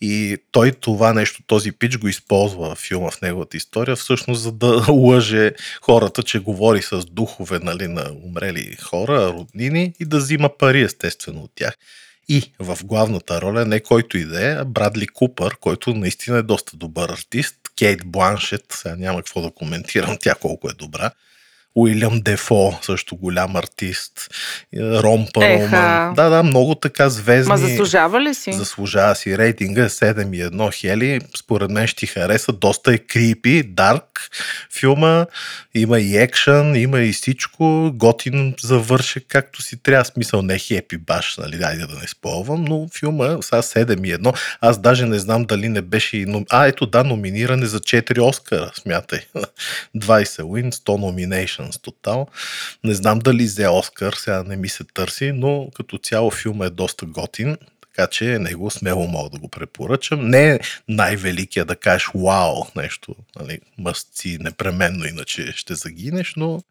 [0.00, 4.52] И той това нещо, този пич го използва в филма в неговата история, всъщност за
[4.52, 10.58] да лъже хората, че говори с духове нали, на умрели хора, роднини и да взима
[10.58, 11.74] пари естествено от тях.
[12.28, 16.76] И в главната роля не който и да е, Брадли Купър, който наистина е доста
[16.76, 17.56] добър артист.
[17.78, 21.10] Кейт Бланшет, сега няма какво да коментирам тя колко е добра.
[21.76, 24.12] Уилям Дефо, също голям артист,
[24.76, 26.14] Ром Пароман.
[26.14, 27.48] Да, да, много така звездни.
[27.48, 28.52] Ма заслужава ли си?
[28.52, 29.38] Заслужава си.
[29.38, 31.20] Рейтинга 7,1 хели.
[31.36, 32.52] Според мен ще ти хареса.
[32.52, 34.30] Доста е крипи, дарк
[34.78, 35.26] филма.
[35.74, 37.90] Има и екшън, има и всичко.
[37.94, 40.04] Готин завърши както си трябва.
[40.04, 44.38] Смисъл не хепи баш, нали, дайде да не спълвам, но филма са 7,1.
[44.60, 46.44] Аз даже не знам дали не беше и...
[46.50, 49.20] А, ето да, номиниране за 4 Оскара, смятай.
[49.96, 52.26] 20 win, 100 nomination с тотал.
[52.84, 56.70] Не знам дали взе Оскар, сега не ми се търси, но като цяло филма е
[56.70, 57.56] доста готин.
[57.80, 60.28] Така че него смело мога да го препоръчам.
[60.28, 66.62] Не е най-великия да кажеш вау, нещо, нали, мъстци непременно, иначе ще загинеш, но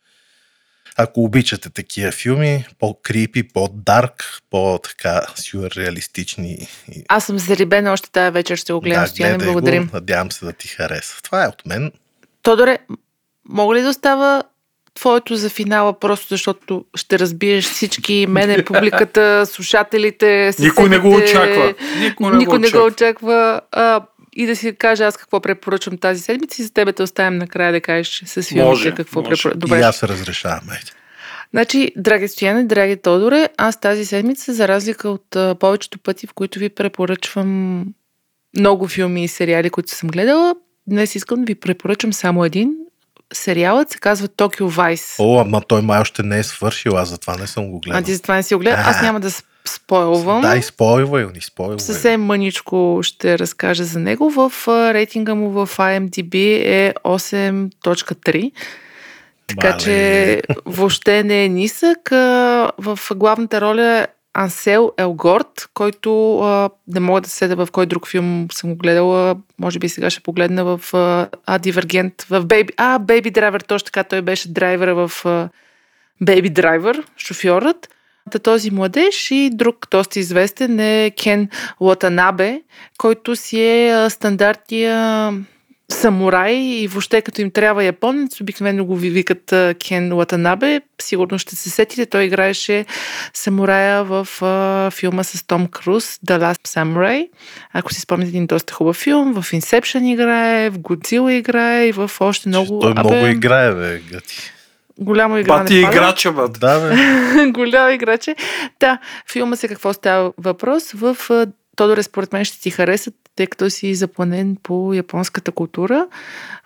[0.96, 6.68] ако обичате такива филми, по-крипи, по-дарк, по-така сюрреалистични.
[7.08, 9.04] Аз съм зарибена още тази вечер, ще го гледам.
[9.04, 9.88] Да, Стояне, благодарим.
[9.88, 11.22] Го, надявам се да ти хареса.
[11.24, 11.92] Това е от мен.
[12.42, 12.78] Тодоре,
[13.50, 14.44] мога ли да остава
[14.94, 20.52] твоето за финала, просто защото ще разбиеш всички мене, публиката, слушателите.
[20.52, 21.74] Съседите, Никой не го очаква.
[22.00, 23.62] Никой не, Никой го, не го очаква.
[23.72, 24.02] А,
[24.36, 27.72] и да си кажа аз какво препоръчвам тази седмица и за тебе те оставям накрая
[27.72, 29.54] да кажеш с филмите какво препоръчвам.
[29.56, 29.80] Добре.
[29.80, 30.62] И аз се разрешавам.
[31.52, 36.34] Значи, драги Стояне, драги Тодоре, аз тази седмица, за разлика от а, повечето пъти, в
[36.34, 37.86] които ви препоръчвам
[38.58, 40.56] много филми и сериали, които съм гледала,
[40.88, 42.76] днес искам да ви препоръчам само един
[43.34, 45.16] сериалът се казва Токио Вайс.
[45.20, 48.00] О, ама той май още не е свършил, аз затова не съм го гледал.
[48.00, 48.84] А ти затова не си го гледал?
[48.86, 49.32] Аз няма да
[49.66, 50.42] спойлвам.
[50.42, 51.80] Да, изпойвай, ни спойлвай.
[51.80, 54.30] Съвсем мъничко ще разкажа за него.
[54.30, 54.52] В
[54.94, 58.52] рейтинга му в IMDb е 8.3.
[59.48, 59.80] Така Мале.
[59.80, 62.10] че въобще не е нисък.
[62.78, 68.08] В главната роля Ансел Елгорд, който а, не мога да се седа в кой друг
[68.08, 69.36] филм съм го гледала.
[69.60, 70.94] Може би сега ще погледна в
[71.46, 75.50] а, Дивергент, в Baby, а, Baby Driver, точно така той беше драйвера в а,
[76.24, 77.90] Baby Driver, шофьорът.
[78.32, 81.50] Та този младеж и друг доста известен е Кен
[81.82, 82.62] Латанабе,
[82.98, 85.32] който си е стандартния
[85.92, 89.54] самурай и въобще като им трябва японец, обикновено го викат
[89.88, 90.82] Кен Латанабе.
[91.02, 92.86] Сигурно ще се сетите, той играеше
[93.34, 97.30] самурая в а, филма с Том Круз The Last Samurai.
[97.74, 102.12] Ако си спомняте един доста хубав филм, в Inception играе, в Godzilla играе и в
[102.20, 102.80] още много...
[102.80, 103.30] Той много Абе...
[103.32, 104.38] играе, бе, гати.
[105.00, 106.60] Голямо игра Бати играча, бат.
[106.60, 106.96] Да, бе.
[107.52, 108.36] Голямо играче.
[108.80, 108.98] Да,
[109.32, 110.92] филма се какво става въпрос.
[110.92, 111.18] В
[111.76, 116.08] Тодоре, според мен ще ти харесат, тъй като си запланен по японската култура.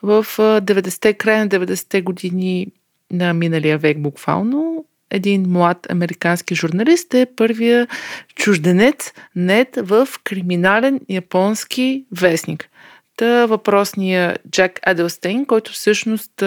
[0.04, 2.68] В а, 90-те, края на 90-те години
[3.12, 7.88] на миналия век буквално, един млад американски журналист е първия
[8.36, 12.70] чужденец нет в криминален японски вестник.
[13.18, 16.44] Та въпросния Джак Аделстейн, който всъщност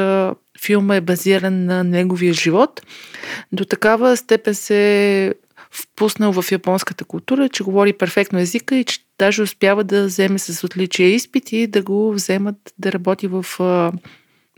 [0.61, 2.83] филма е базиран на неговия живот,
[3.53, 5.35] до такава степен се
[5.71, 10.65] впуснал в японската култура, че говори перфектно езика и че даже успява да вземе с
[10.65, 13.45] отличие изпит и да го вземат да работи в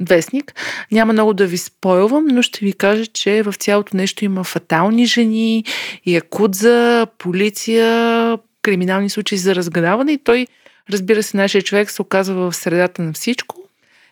[0.01, 0.55] вестник.
[0.93, 5.07] Няма много да ви спойлвам, но ще ви кажа, че в цялото нещо има фатални
[5.07, 5.65] жени,
[6.07, 10.47] якудза, полиция, криминални случаи за разгадаване и той,
[10.91, 13.57] разбира се, нашия човек се оказва в средата на всичко,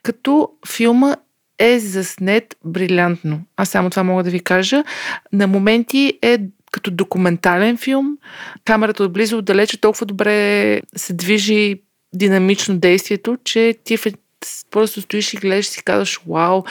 [0.03, 1.17] като филма
[1.59, 3.41] е заснет брилянтно.
[3.57, 4.85] Аз само това мога да ви кажа.
[5.33, 6.39] На моменти е
[6.71, 8.19] като документален филм.
[8.65, 11.83] Камерата отблизо, отдалече толкова добре се движи
[12.15, 14.07] динамично действието, че ти в
[14.71, 16.63] просто стоиш и гледаш и си казваш, вау.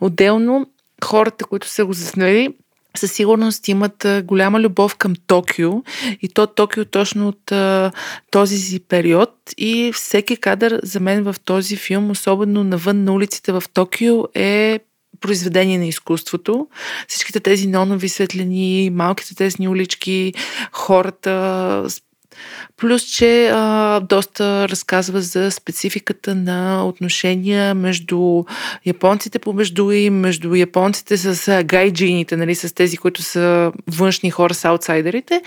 [0.00, 0.66] Отделно,
[1.04, 2.54] хората, които са го заснели,
[2.96, 5.72] със сигурност имат голяма любов към Токио
[6.22, 7.92] и то Токио точно от а,
[8.30, 13.62] този период и всеки кадър за мен в този филм, особено навън на улиците в
[13.74, 14.80] Токио е
[15.20, 16.66] произведение на изкуството.
[17.08, 20.34] Всичките тези неонови светлини, малките тесни улички,
[20.72, 21.88] хората,
[22.76, 28.44] Плюс, че а, доста разказва за спецификата на отношения между
[28.86, 34.64] японците помежду и между японците с гайджините, нали, с тези, които са външни хора с
[34.64, 35.42] аутсайдерите.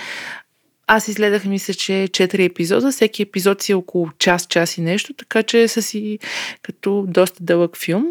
[0.88, 2.92] Аз изгледах, мисля, че 4 епизода.
[2.92, 6.20] Всеки епизод си е около час, час и нещо, така че са си
[6.62, 8.06] като доста дълъг филм.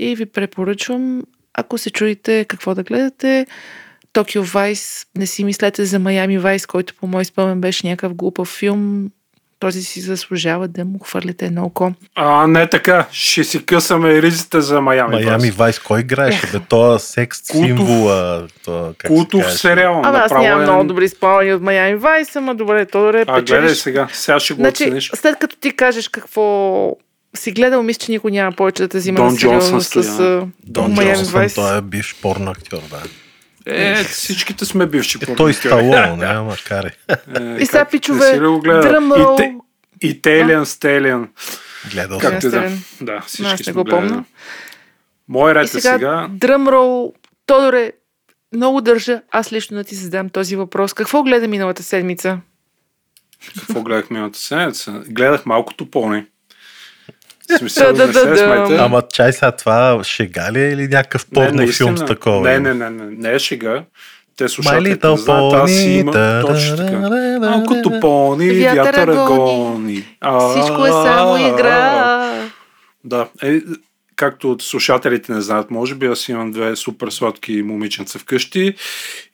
[0.00, 1.22] И ви препоръчвам,
[1.54, 3.46] ако се чуете какво да гледате,
[4.12, 8.48] Токио Вайс, не си мислете за Майами Вайс, който по мой спомен беше някакъв глупав
[8.48, 9.10] филм.
[9.58, 11.92] Този си заслужава да му хвърлите едно око.
[12.14, 13.06] А, не така.
[13.12, 15.14] Ще си късаме ризите за Майами.
[15.14, 16.46] Майами Вайс, кой играеше?
[16.52, 18.46] Бе, този секс Култов- символа.
[18.64, 19.58] Това, как се Култов казваше?
[19.58, 20.00] сериал.
[20.04, 23.12] Ама аз нямам е- много добри спомени от Майами Вайс, ама добре, то да А,
[23.24, 23.78] гледай печелиш.
[23.78, 24.08] сега.
[24.12, 25.10] Сега ще го Значи, оцениш.
[25.14, 26.96] след като ти кажеш какво
[27.34, 30.92] си гледал, мисля, че никой няма повече да те взима Дон Джонсън с а, Дон
[30.92, 33.02] Майами Джонсън, той е бивш порно актьор, да.
[33.66, 35.54] Е, всичките сме бивши Е, той порноактьори.
[35.54, 37.14] Сталон, не, макар и.
[37.36, 38.82] Е, И сега, пичове, не си ли го гледал?
[38.82, 39.34] дръмрол.
[39.34, 39.56] И те-
[40.02, 41.28] Италиан Стелиан.
[41.92, 42.40] Гледал Как съм.
[42.40, 42.70] ти да?
[43.02, 44.00] Да, Аз всички не сме го гледали.
[44.00, 44.24] помня.
[45.28, 46.26] Мой И ред е сега, сега.
[46.30, 47.12] дръмрол,
[47.46, 47.92] Тодоре,
[48.54, 50.94] много държа аз лично да ти задам този въпрос.
[50.94, 52.38] Какво гледа миналата седмица?
[53.58, 55.02] Какво гледах миналата седмица?
[55.08, 56.24] Гледах малкото пони.
[57.58, 58.36] Смисъл, Да-да-да-да.
[58.36, 58.76] се смейте.
[58.76, 62.50] Ама чай сега това шега ли е или някакъв порно филм с такова?
[62.50, 63.82] Не, не, не, не, не е шега.
[64.36, 66.96] Те слушателите Little не знаят, аз имам да, точно така.
[66.96, 68.00] да, да, да, Малкото да.
[68.00, 70.04] пони, Вятъра гони.
[70.50, 72.30] Всичко е само игра.
[73.04, 73.60] Да, е,
[74.20, 78.74] както от слушателите не знаят, може би аз имам две супер сладки момиченца вкъщи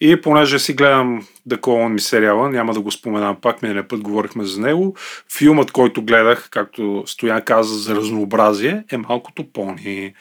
[0.01, 4.01] и понеже си гледам да колон ми сериала, няма да го споменам пак, миналия път
[4.01, 4.97] говорихме за него,
[5.39, 10.15] филмът, който гледах, както Стоян каза за разнообразие, е малкото пони.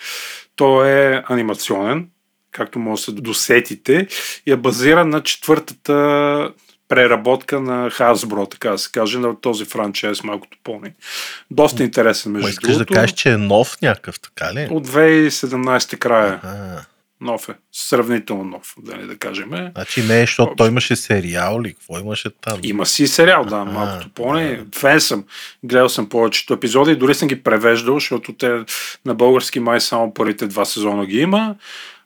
[0.55, 2.09] Той е анимационен,
[2.51, 4.07] както може да се досетите,
[4.45, 6.51] и е базиран на четвъртата
[6.88, 10.94] преработка на Hasbro, така да се каже, на този франчайз Малкото пони.
[11.52, 14.68] Доста интересен, Ма между искаш да кажеш, че е нов някакъв, така ли?
[14.72, 16.40] От 2017 края.
[16.44, 16.82] А,
[17.22, 17.54] Нов е.
[17.72, 19.50] Сравнително нов, да не да кажем.
[19.76, 21.74] значи не, защото той имаше сериал ли?
[21.74, 22.60] Какво имаше там?
[22.64, 24.64] Има си сериал, да, малкото поне.
[24.76, 25.24] Фен съм.
[25.64, 28.64] Гледал съм повечето епизоди и дори съм ги превеждал, защото те
[29.06, 31.56] на български май само първите два сезона ги има.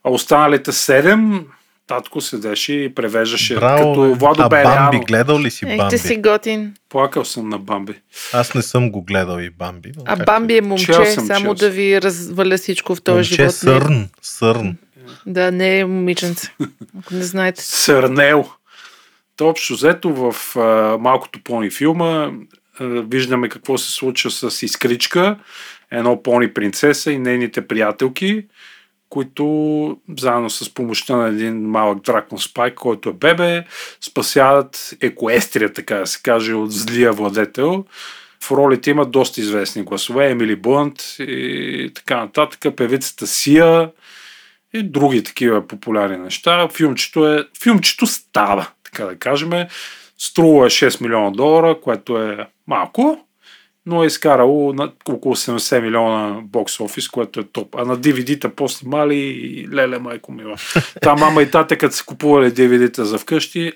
[0.03, 1.45] А останалите седем
[1.89, 4.15] татко седеше и превеждаше Браво, като бе.
[4.15, 4.91] Владо а Беряно.
[4.91, 5.95] Бамби гледал ли си Ех, Бамби?
[5.95, 6.73] ти си готин.
[6.89, 7.93] Плакал съм на Бамби.
[8.33, 9.91] Аз не съм го гледал и Бамби.
[10.05, 13.35] А Бамби е Чел момче, съм, само чел да ви разваля всичко в този Момче
[13.35, 13.55] живот.
[13.55, 14.09] Сърн.
[14.21, 14.77] Сърн.
[15.25, 16.53] да, не е момиченце.
[16.99, 17.61] Ако не знаете.
[17.65, 18.49] Сърнел.
[19.35, 22.31] То общо взето в а, малкото пони филма
[22.79, 25.37] а, виждаме какво се случва с Искричка,
[25.91, 28.45] едно пони принцеса и нейните приятелки,
[29.09, 33.63] които заедно с помощта на един малък дракон Спайк, който е бебе,
[34.01, 37.85] спасяват екоестрия, така да се каже, от злия владетел.
[38.43, 43.91] В ролите имат доста известни гласове, Емили Блънт и така нататък, певицата Сия
[44.73, 46.67] и други такива популярни неща.
[46.69, 49.49] Филмчето, е, филмчето става, така да кажем.
[50.17, 53.28] Струва е 6 милиона долара, което е малко.
[53.85, 57.75] Но е изкарало на около 70 милиона бокс офис, което е топ.
[57.75, 60.55] А на DVD-та по-снимали и леле майко мила.
[61.01, 63.71] Та мама и тата, като са купували DVD-та за вкъщи.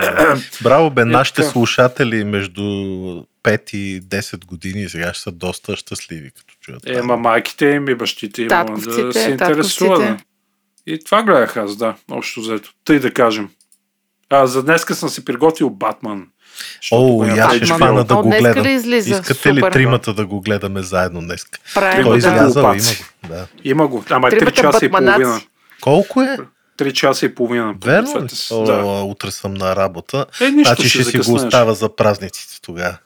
[0.62, 6.30] Браво бе, Е, нашите слушатели между 5 и 10 години сега ще са доста щастливи,
[6.30, 6.86] като чуят.
[6.86, 10.00] Е, ма майките им и бащите им да се интересуват.
[10.00, 10.16] да.
[10.86, 12.72] И това гледах аз, да, общо взето.
[12.84, 13.48] Тъй да кажем.
[14.30, 16.26] А за днеска съм си приготвил Батман.
[16.92, 18.64] О, и аз ще хвана да го гледам.
[18.64, 19.10] ли излиза?
[19.10, 19.72] Искате ли Супер.
[19.72, 21.46] тримата да го гледаме заедно днес?
[21.74, 22.18] Правим Той да.
[22.18, 22.80] излязъл, има го.
[23.28, 23.46] Да.
[23.64, 24.04] Има го.
[24.10, 25.40] Ама е 3 Тримата часа и половина.
[25.80, 26.38] Колко е?
[26.78, 27.74] 3 часа и половина.
[27.84, 28.26] Верно ли?
[28.50, 28.82] О, Да.
[29.02, 30.26] Утре съм на работа.
[30.40, 32.96] Е, нищо Значи ще си го оставя за празниците тогава.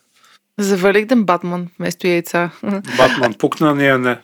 [0.59, 2.51] За Великден Батман вместо яйца.
[2.97, 4.19] Батман пукна, ние не.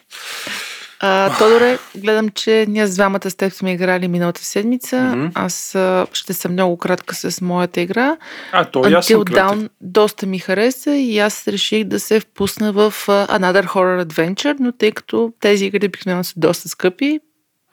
[1.01, 5.01] А, Тодоре, гледам, че ние с двамата с теб сме играли миналата седмица.
[5.03, 5.27] Мгм.
[5.35, 5.77] Аз
[6.13, 8.17] ще съм много кратка с моята игра.
[8.53, 9.59] А, то съм Until кратък.
[9.59, 14.73] Down доста ми хареса и аз реших да се впусна в Another Horror Adventure, но
[14.73, 17.21] тъй като тези игри обикновено са доста скъпи,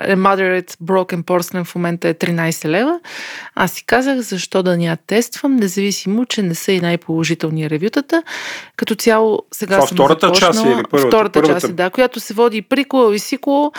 [0.01, 2.99] Moderate Broken Porcelain в момента е 13 лева,
[3.55, 8.23] аз си казах защо да не я тествам, независимо, че не са и най-положителни ревютата.
[8.77, 11.07] Като цяло сега Това съм втората част започнала, е или първата?
[11.07, 11.61] Втората Първата.
[11.61, 13.71] част е, да, която се води и прикол и сиквел.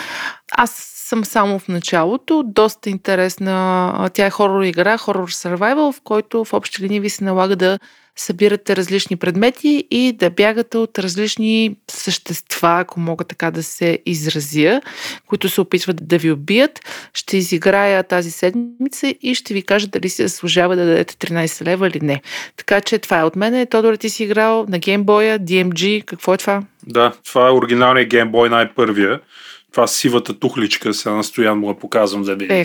[0.53, 0.71] Аз
[1.09, 2.43] съм само в началото.
[2.47, 4.11] Доста интересна.
[4.15, 7.79] Тя е хорор игра, хорор survival, в който в общи линии ви се налага да
[8.17, 14.81] събирате различни предмети и да бягате от различни същества, ако мога така да се изразя,
[15.27, 16.81] които се опитват да ви убият.
[17.15, 21.89] Ще изиграя тази седмица и ще ви кажа дали се заслужава да дадете 13 лева
[21.89, 22.23] или не.
[22.57, 23.67] Така че това е от мене.
[23.67, 26.05] Тодор, ти си играл на геймбоя, DMG.
[26.05, 26.63] Какво е това?
[26.87, 29.21] Да, това е оригиналният геймбой, най-първия.
[29.73, 32.65] Това сивата тухличка, сега настоян му я показвам да видите.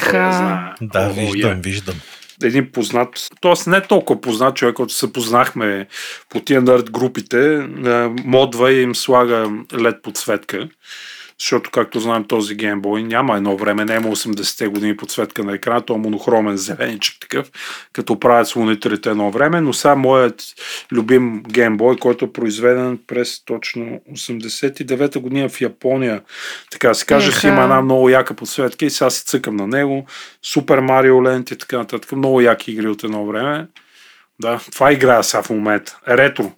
[0.82, 1.62] Да, О, виждам, е.
[1.62, 1.95] виждам.
[2.44, 3.10] Един познат,
[3.42, 3.70] т.е.
[3.70, 5.88] не толкова познат човек, който се познахме
[6.30, 10.70] по тия нърд групите, е, модва и им слага лед подсветка.
[11.42, 15.82] Защото, както знаем, този геймбой няма едно време, не има 80-те години подсветка на екрана,
[15.82, 17.52] то е монохромен зеленичък такъв,
[17.94, 20.44] като правят с мониторите едно време, но сега моят
[20.92, 26.22] любим геймбой, който е произведен през точно 89-та година в Япония,
[26.72, 29.68] така да се каже, си има една много яка подсветка и сега си цъкам на
[29.68, 30.06] него.
[30.44, 32.12] Супер Марио Ленд и така нататък.
[32.12, 33.68] Много яки игри от едно време.
[34.42, 36.00] Да, това играя сега в момента.
[36.08, 36.52] Ретро.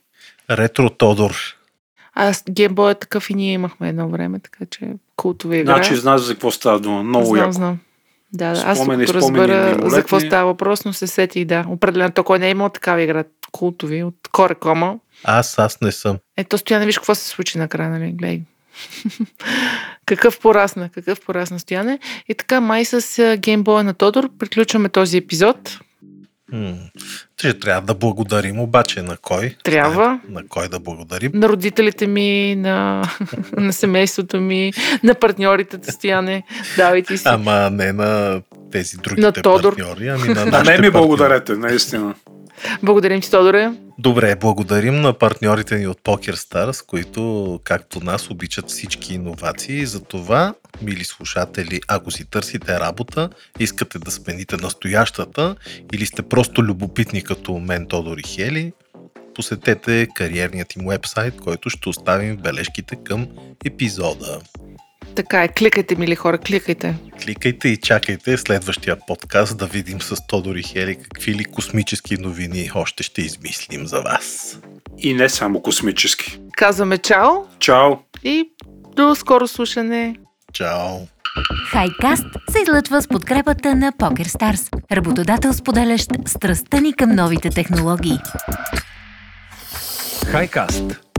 [0.49, 1.35] Ретро Тодор.
[2.15, 5.75] Аз геймбой е такъв и ние имахме едно време, така че култова игра.
[5.75, 7.03] Значи знаеш за какво става дума.
[7.03, 7.51] Много знам, яко.
[7.51, 7.79] знам.
[8.33, 8.63] Да, да.
[8.65, 11.65] Аз Спомени, разбера за какво става въпрос, но се сетих, да.
[11.69, 14.95] Определено той не е имал такава игра култови от Корекома.
[15.23, 16.17] Аз, аз не съм.
[16.37, 18.11] Ето, стояне, виж какво се случи накрая, нали?
[18.11, 18.41] Гледай.
[20.05, 21.99] какъв порасна, какъв порасна стояне.
[22.27, 25.79] И така, май с геймбоя на Тодор приключваме този епизод.
[26.51, 26.75] М.
[27.61, 29.55] Трябва да благодарим обаче на кой?
[29.63, 29.93] Трябва.
[29.93, 31.31] Знаем На кой да благодарим?
[31.33, 33.03] На родителите ми, на,
[33.53, 34.73] на семейството ми,
[35.03, 36.43] на партньорите стояне.
[36.77, 37.23] Давайте си.
[37.27, 38.41] Ама не на
[38.71, 39.75] тези другите На Тодор.
[39.75, 40.91] партньори, ами на На мен ми партньори.
[40.91, 42.15] благодарете, наистина.
[42.83, 43.71] Благодарим ти, Тодоре.
[43.99, 49.85] Добре, благодарим на партньорите ни от PokerStars, които, както нас, обичат всички иновации.
[49.85, 55.55] За това, мили слушатели, ако си търсите работа, искате да смените настоящата
[55.93, 58.73] или сте просто любопитни като мен, Тодор и Хели,
[59.35, 63.27] посетете кариерният им вебсайт, който ще оставим в бележките към
[63.65, 64.39] епизода.
[65.15, 66.95] Така е, кликайте, мили хора, кликайте.
[67.23, 72.69] Кликайте и чакайте следващия подкаст да видим с Тодор и Хели какви ли космически новини
[72.75, 74.57] още ще измислим за вас.
[74.97, 76.39] И не само космически.
[76.57, 77.91] Казваме чао Чао!
[78.23, 78.49] и
[78.95, 80.15] до скоро слушане.
[80.53, 80.97] Чао!
[81.71, 88.17] Хайкаст се излъчва с подкрепата на PokerStars, работодател споделящ страстта ни към новите технологии.
[90.25, 91.12] Хайкаст.